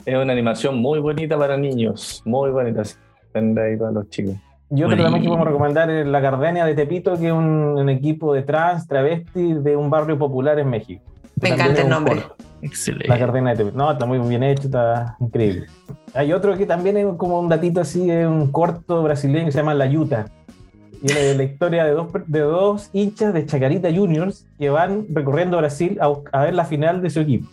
es 0.05 0.15
una 0.15 0.33
animación 0.33 0.77
muy 0.77 0.99
bonita 0.99 1.37
para 1.37 1.55
niños 1.57 2.21
muy 2.25 2.49
bonita 2.51 2.83
Depende 3.31 3.61
ahí 3.61 3.77
para 3.77 3.91
los 3.91 4.09
chicos 4.09 4.33
Y 4.71 4.83
Bueno, 4.83 5.01
también 5.03 5.17
y- 5.17 5.25
que 5.25 5.27
podemos 5.29 5.47
recomendar 5.47 5.89
es 5.89 6.05
La 6.07 6.19
Gardenia 6.19 6.65
de 6.65 6.75
Tepito, 6.75 7.17
que 7.17 7.27
es 7.27 7.33
un, 7.33 7.45
un 7.45 7.89
equipo 7.89 8.33
de 8.33 8.43
trans, 8.43 8.87
travesti 8.87 9.53
de 9.53 9.75
un 9.75 9.89
barrio 9.89 10.17
popular 10.17 10.59
en 10.59 10.69
México. 10.69 11.03
Me 11.41 11.49
encanta 11.49 11.81
el 11.81 11.89
nombre. 11.89 12.21
Excelente. 12.61 13.07
La 13.07 13.17
Gardenia 13.17 13.51
de 13.51 13.57
Tepito. 13.57 13.77
No, 13.77 13.91
está 13.91 14.05
muy 14.05 14.19
bien 14.19 14.43
hecho, 14.43 14.63
está 14.63 15.15
increíble. 15.19 15.67
Hay 16.13 16.33
otro 16.33 16.55
que 16.57 16.65
también 16.65 16.97
es 16.97 17.05
como 17.17 17.39
un 17.39 17.49
datito 17.49 17.81
así, 17.81 18.09
es 18.11 18.27
un 18.27 18.51
corto 18.51 19.01
brasileño 19.03 19.45
que 19.45 19.51
se 19.51 19.57
llama 19.59 19.73
La 19.73 19.85
Yuta. 19.87 20.25
Y 21.01 21.11
es 21.11 21.31
la, 21.31 21.37
la 21.37 21.43
historia 21.43 21.85
de 21.85 21.91
dos, 21.91 22.11
per- 22.11 22.25
de 22.25 22.39
dos 22.41 22.89
hinchas 22.93 23.33
de 23.33 23.45
Chacarita 23.45 23.89
Juniors 23.93 24.45
que 24.59 24.69
van 24.69 25.05
recorriendo 25.13 25.57
Brasil 25.57 25.97
a 26.01 26.41
ver 26.43 26.53
la 26.53 26.65
final 26.65 27.01
de 27.01 27.09
su 27.09 27.21
equipo. 27.21 27.47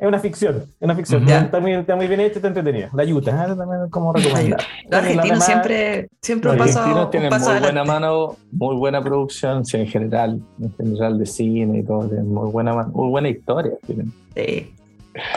Es 0.00 0.08
una 0.08 0.18
ficción, 0.18 0.56
es 0.56 0.66
una 0.80 0.94
ficción. 0.94 1.28
Está, 1.28 1.60
muy, 1.60 1.74
está 1.74 1.94
muy 1.94 2.06
bien 2.06 2.20
hecha, 2.20 2.36
está 2.36 2.48
entretenida. 2.48 2.88
La 2.94 3.04
Yuta, 3.04 3.30
¿eh? 3.32 3.54
también 3.54 3.84
es 3.84 3.90
como 3.90 4.14
recomendar. 4.14 4.60
Los 4.88 5.00
argentinos 5.02 5.44
siempre, 5.44 6.08
siempre 6.22 6.56
Los 6.56 6.74
argentinos 6.74 7.10
tienen 7.10 7.28
muy 7.28 7.38
adelante. 7.38 7.60
buena 7.60 7.84
mano, 7.84 8.36
muy 8.50 8.76
buena 8.76 9.02
producción, 9.02 9.66
sí, 9.66 9.76
en 9.76 9.86
general, 9.86 10.40
en 10.58 10.74
general 10.74 11.18
de 11.18 11.26
cine 11.26 11.80
y 11.80 11.82
todo, 11.82 12.08
tienen 12.08 12.32
muy 12.32 12.50
buena, 12.50 12.72
muy 12.72 13.10
buena 13.10 13.28
historia. 13.28 13.72
tienen. 13.86 14.10
Sí. 14.34 14.74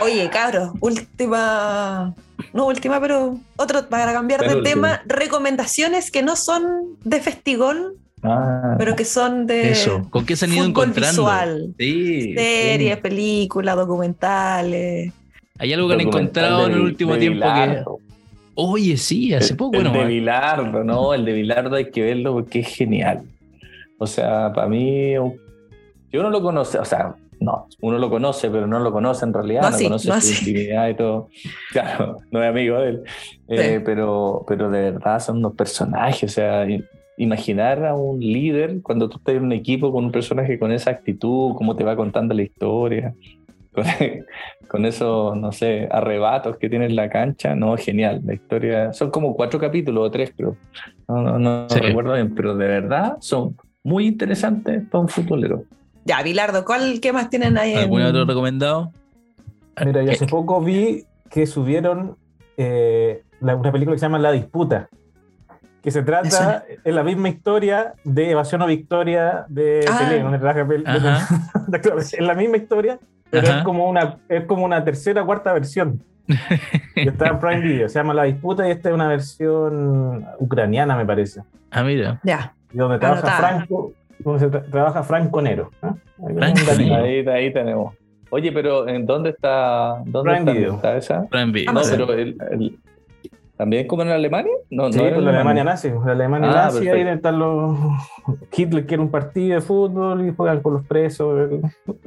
Oye, 0.02 0.30
cabros, 0.30 0.72
última. 0.80 2.14
No 2.54 2.68
última, 2.68 3.02
pero 3.02 3.38
otro 3.58 3.90
para 3.90 4.14
cambiar 4.14 4.48
de 4.48 4.62
tema. 4.62 5.02
Recomendaciones 5.06 6.10
que 6.10 6.24
no 6.24 6.38
son 6.38 6.98
de 7.04 7.20
festigón, 7.20 7.96
Ah, 8.24 8.76
pero 8.78 8.96
que 8.96 9.04
son 9.06 9.46
de 9.46 9.72
Eso. 9.72 10.08
¿Con 10.10 10.26
qué 10.26 10.36
se 10.36 10.46
han 10.46 10.54
ido 10.54 10.66
encontrando? 10.66 11.24
visual. 11.24 11.76
Sí. 11.78 12.34
Series, 12.36 12.98
películas, 12.98 13.76
documentales. 13.76 15.12
Hay 15.60 15.74
algo 15.74 15.88
que 15.88 15.94
han 15.96 16.02
encontrado 16.02 16.66
en 16.66 16.72
de- 16.72 16.78
el 16.78 16.82
último 16.84 17.18
tiempo 17.18 17.46
que. 17.54 17.84
Oye, 18.56 18.98
sí, 18.98 19.34
hace 19.34 19.54
El- 19.54 19.58
poco, 19.58 19.78
el 19.78 19.84
bueno. 19.90 20.00
de 20.00 20.06
Bilardo, 20.06 20.84
no, 20.84 21.14
el 21.14 21.26
de 21.26 21.34
Bilardo 21.34 21.76
hay 21.76 21.90
que 21.90 22.02
verlo 22.04 22.34
porque 22.34 22.60
es 22.60 22.68
genial. 22.68 23.24
O 23.98 24.06
sea, 24.08 24.52
para 24.54 24.68
mí, 24.68 25.14
yo 25.14 26.22
no 26.24 26.30
lo 26.30 26.42
conoce, 26.42 26.78
o 26.78 26.86
sea, 26.86 27.16
no, 27.40 27.68
uno 27.82 27.98
lo 27.98 28.10
conoce, 28.10 28.50
pero 28.52 28.68
no 28.68 28.80
lo 28.80 28.92
conoce 28.92 29.26
en 29.26 29.34
realidad, 29.34 29.64
No 29.64 29.70
no, 29.70 29.76
así, 29.76 29.84
conoce 29.86 30.08
no 30.08 30.14
su 30.14 30.18
así. 30.20 30.50
intimidad 30.52 30.88
y 30.90 30.94
todo. 30.96 31.30
Claro, 31.72 32.18
no 32.32 32.44
es 32.44 32.50
amigo 32.50 32.78
de 32.80 32.90
él. 32.90 33.04
Eh, 33.48 33.76
Sí. 33.78 33.84
pero, 33.84 34.46
pero 34.48 34.70
de 34.70 34.92
verdad 34.92 35.20
son 35.20 35.38
unos 35.38 35.56
personajes, 35.56 36.24
o 36.32 36.34
sea, 36.34 36.66
imaginar 37.18 37.86
a 37.86 37.96
un 37.96 38.20
líder 38.20 38.82
cuando 38.82 39.08
tú 39.10 39.18
estás 39.18 39.36
en 39.36 39.44
un 39.44 39.52
equipo 39.54 39.92
con 39.92 40.06
un 40.06 40.12
personaje 40.12 40.58
con 40.60 40.72
esa 40.72 40.92
actitud, 40.92 41.54
cómo 41.56 41.76
te 41.76 41.84
va 41.84 41.96
contando 41.96 42.34
la 42.34 42.42
historia, 42.44 43.14
con, 43.72 43.86
con 44.68 44.86
esos, 44.86 45.36
no 45.38 45.52
sé, 45.52 45.88
arrebatos 45.92 46.58
que 46.58 46.70
tiene 46.70 46.86
en 46.86 46.96
la 46.96 47.10
cancha, 47.10 47.56
no, 47.56 47.76
genial, 47.78 48.22
la 48.26 48.34
historia, 48.34 48.94
son 48.94 49.12
como 49.12 49.36
cuatro 49.36 49.60
capítulos 49.60 50.08
o 50.08 50.12
tres, 50.12 50.32
pero 50.36 50.58
no, 51.08 51.22
no, 51.22 51.40
no 51.40 51.68
Sí. 51.70 51.80
recuerdo 51.80 52.14
bien, 52.14 52.34
pero 52.34 52.56
de 52.56 52.68
verdad 52.68 53.18
son 53.20 53.56
muy 53.84 54.08
interesantes 54.08 54.82
para 54.90 55.02
un 55.02 55.10
futbolero. 55.10 55.66
Ya, 56.06 56.22
Bilardo, 56.24 56.66
¿cuál, 56.66 57.00
¿qué 57.02 57.14
más 57.14 57.30
tienen 57.30 57.58
ahí? 57.58 57.74
en- 57.74 57.80
¿Algún 57.80 58.02
otro 58.02 58.26
recomendado? 58.26 58.92
Mira, 59.86 60.02
yo 60.04 60.10
Eh, 60.10 60.14
hace 60.14 60.28
poco 60.28 60.62
vi 60.62 61.04
que 61.30 61.46
subieron 61.48 62.16
eh, 62.58 63.24
una 63.42 63.60
película 63.72 63.96
que 63.96 64.00
se 64.00 64.06
llama 64.06 64.20
La 64.20 64.32
Disputa, 64.32 64.88
que 65.84 65.92
se 65.92 66.02
trata, 66.02 66.64
es 66.84 66.94
la 66.96 67.04
misma 67.04 67.28
historia 67.30 67.94
de 68.06 68.32
Evasión 68.32 68.62
o 68.62 68.68
Victoria 68.68 69.46
de 69.50 69.86
Ah. 69.90 69.98
Pelé, 70.00 70.22
claro, 71.82 72.00
es 72.00 72.20
la 72.20 72.34
misma 72.36 72.58
historia, 72.58 73.00
pero 73.30 73.48
Ajá. 73.48 73.58
es 73.60 73.64
como, 73.64 73.90
una, 73.90 74.18
es 74.30 74.46
como 74.46 74.64
una 74.66 74.84
tercera 74.84 75.24
cuarta 75.24 75.52
versión. 75.54 76.02
Y 76.96 77.08
está 77.08 77.28
en 77.28 77.40
Prime 77.40 77.60
Video, 77.62 77.90
se 77.90 77.96
llama 78.00 78.14
La 78.14 78.24
Disputa 78.24 78.66
y 78.68 78.72
esta 78.72 78.90
es 78.90 78.96
una 78.96 79.08
versión 79.10 80.26
ucraniana, 80.40 80.96
me 80.96 81.06
parece, 81.06 81.42
Ah, 81.72 81.84
mira. 81.84 82.20
Ya. 82.24 82.54
y 82.74 82.78
donde 82.78 82.98
trabaja 83.00 83.22
Anotada. 83.28 83.50
Franco, 83.50 83.92
donde 84.20 84.40
se 84.40 84.50
tra- 84.52 84.70
trabaja 84.70 85.04
Franco 85.04 85.42
Nero. 85.42 85.72
¿ah? 85.82 85.96
Ahí. 86.42 86.90
Ahí, 86.92 87.28
ahí 87.28 87.52
tenemos. 87.54 87.94
Oye, 88.30 88.52
pero 88.52 88.88
¿en 88.88 89.06
dónde 89.06 89.32
está, 89.32 90.02
dónde 90.06 90.32
Prime 90.32 90.40
está, 90.40 90.52
Video. 90.54 90.76
está 90.76 90.98
esa? 90.98 91.26
Prime 91.30 91.52
Video. 91.52 91.74
No, 91.74 91.82
pero 91.90 92.14
el, 92.14 92.38
el- 92.52 92.80
¿también 93.58 93.88
como 93.88 94.02
en 94.04 94.10
Alemania? 94.10 94.52
No, 94.70 94.92
Sí, 94.92 94.98
no 94.98 95.04
pues 95.04 95.14
la 95.16 95.20
en 95.20 95.28
Alemania 95.36 95.64
nazi, 95.64 95.90
la 96.06 96.12
Alemania 96.12 96.50
Ah, 96.52 96.54
nazi, 96.66 96.88
ahí 96.90 97.02
están 97.08 97.40
los... 97.40 97.78
Hitler 98.58 98.86
quiere 98.86 99.02
un 99.04 99.12
partido 99.12 99.56
de 99.56 99.62
fútbol 99.62 100.28
y 100.28 100.34
juegan 100.36 100.62
con 100.62 100.74
los 100.74 100.86
presos. 100.86 101.50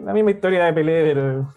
La 0.04 0.12
misma 0.12 0.30
historia 0.32 0.64
de 0.64 0.72
Pelé, 0.72 1.14
pero... 1.14 1.52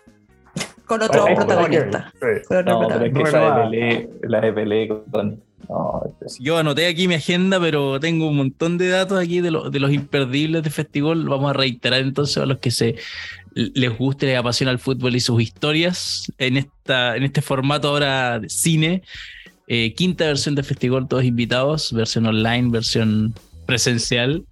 Con 0.85 1.01
otro 1.03 1.23
protagonista. 1.25 2.11
Sí. 2.13 2.27
Con 2.47 2.57
otro 2.57 2.79
No, 2.81 2.87
pero 2.87 3.05
es 3.05 3.13
que 3.13 3.21
esa 3.21 3.39
de 3.39 3.63
Pelé, 3.63 4.09
la 4.23 4.41
de 4.41 4.53
Pelé 4.53 4.87
con, 4.87 5.39
No, 5.69 6.01
es- 6.25 6.39
Yo 6.39 6.57
anoté 6.57 6.87
aquí 6.87 7.07
mi 7.07 7.13
agenda, 7.13 7.59
pero 7.59 7.99
tengo 7.99 8.27
un 8.27 8.37
montón 8.37 8.79
de 8.79 8.89
datos 8.89 9.19
aquí 9.19 9.39
de, 9.39 9.51
lo- 9.51 9.69
de 9.69 9.79
los 9.79 9.91
imperdibles 9.91 10.63
de 10.63 10.69
festival. 10.71 11.25
Vamos 11.29 11.51
a 11.51 11.53
reiterar 11.53 11.99
entonces 12.01 12.37
a 12.37 12.47
los 12.47 12.57
que 12.57 12.71
se 12.71 12.95
les 13.53 13.95
guste, 13.97 14.25
les 14.27 14.37
apasiona 14.39 14.71
el 14.71 14.79
fútbol 14.79 15.15
y 15.15 15.19
sus 15.19 15.39
historias 15.41 16.31
en, 16.39 16.57
esta, 16.57 17.15
en 17.15 17.23
este 17.23 17.41
formato 17.43 17.89
ahora 17.89 18.39
de 18.39 18.49
cine. 18.49 19.03
Eh, 19.69 19.93
quinta 19.93 20.25
versión 20.25 20.55
de 20.55 20.63
festival, 20.63 21.07
todos 21.07 21.23
invitados, 21.23 21.93
versión 21.93 22.25
online, 22.25 22.69
versión 22.71 23.33
presencial. 23.67 24.43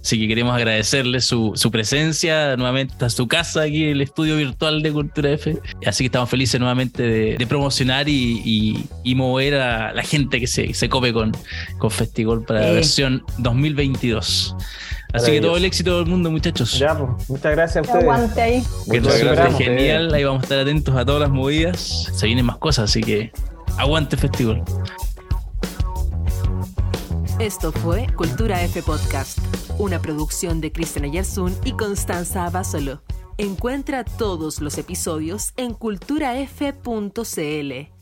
Así 0.00 0.16
que 0.18 0.28
queremos 0.28 0.54
agradecerles 0.54 1.24
su, 1.24 1.52
su 1.56 1.70
presencia 1.72 2.54
nuevamente 2.56 3.04
a 3.04 3.10
su 3.10 3.26
casa 3.26 3.62
aquí 3.62 3.86
el 3.86 4.00
estudio 4.00 4.36
virtual 4.36 4.80
de 4.82 4.92
Cultura 4.92 5.32
F. 5.32 5.58
Así 5.84 6.04
que 6.04 6.06
estamos 6.06 6.30
felices 6.30 6.60
nuevamente 6.60 7.02
de, 7.02 7.36
de 7.36 7.46
promocionar 7.46 8.08
y, 8.08 8.40
y- 8.44 8.84
y 9.02 9.14
mover 9.16 9.54
a 9.56 9.92
la 9.92 10.02
gente 10.04 10.38
que 10.38 10.46
se, 10.46 10.72
se 10.72 10.88
cope 10.88 11.12
con, 11.12 11.32
con 11.78 11.90
Festigol 11.90 12.44
para 12.44 12.60
la 12.60 12.68
Eh. 12.68 12.74
versión 12.74 13.24
2022. 13.38 14.54
Así 15.14 15.30
que 15.32 15.40
todo 15.40 15.56
el 15.56 15.64
éxito 15.64 15.96
del 15.98 16.06
mundo, 16.06 16.30
muchachos. 16.30 16.78
Ya, 16.78 16.96
pues, 16.96 17.28
muchas 17.28 17.52
gracias 17.56 17.76
a 17.78 17.80
ustedes. 17.80 18.04
Aguante 18.04 18.40
ahí. 18.40 18.62
Que 18.90 19.00
Muchas 19.00 19.24
nos 19.24 19.58
genial. 19.58 20.14
Ahí 20.14 20.22
vamos 20.24 20.40
a 20.40 20.44
estar 20.44 20.58
atentos 20.60 20.94
a 20.94 21.04
todas 21.04 21.22
las 21.22 21.30
movidas. 21.30 22.10
Se 22.14 22.26
vienen 22.26 22.44
más 22.46 22.58
cosas, 22.58 22.90
así 22.90 23.00
que 23.02 23.32
aguante 23.78 24.16
Festival. 24.16 24.62
Esto 27.38 27.72
fue 27.72 28.06
Cultura 28.14 28.62
F 28.64 28.82
Podcast, 28.82 29.38
una 29.78 30.00
producción 30.00 30.60
de 30.60 30.72
Cristian 30.72 31.04
Ayersun 31.04 31.54
y 31.64 31.72
Constanza 31.72 32.46
Abasolo. 32.46 33.02
Encuentra 33.38 34.04
todos 34.04 34.60
los 34.60 34.76
episodios 34.78 35.52
en 35.56 35.74
culturaf.cl. 35.74 37.97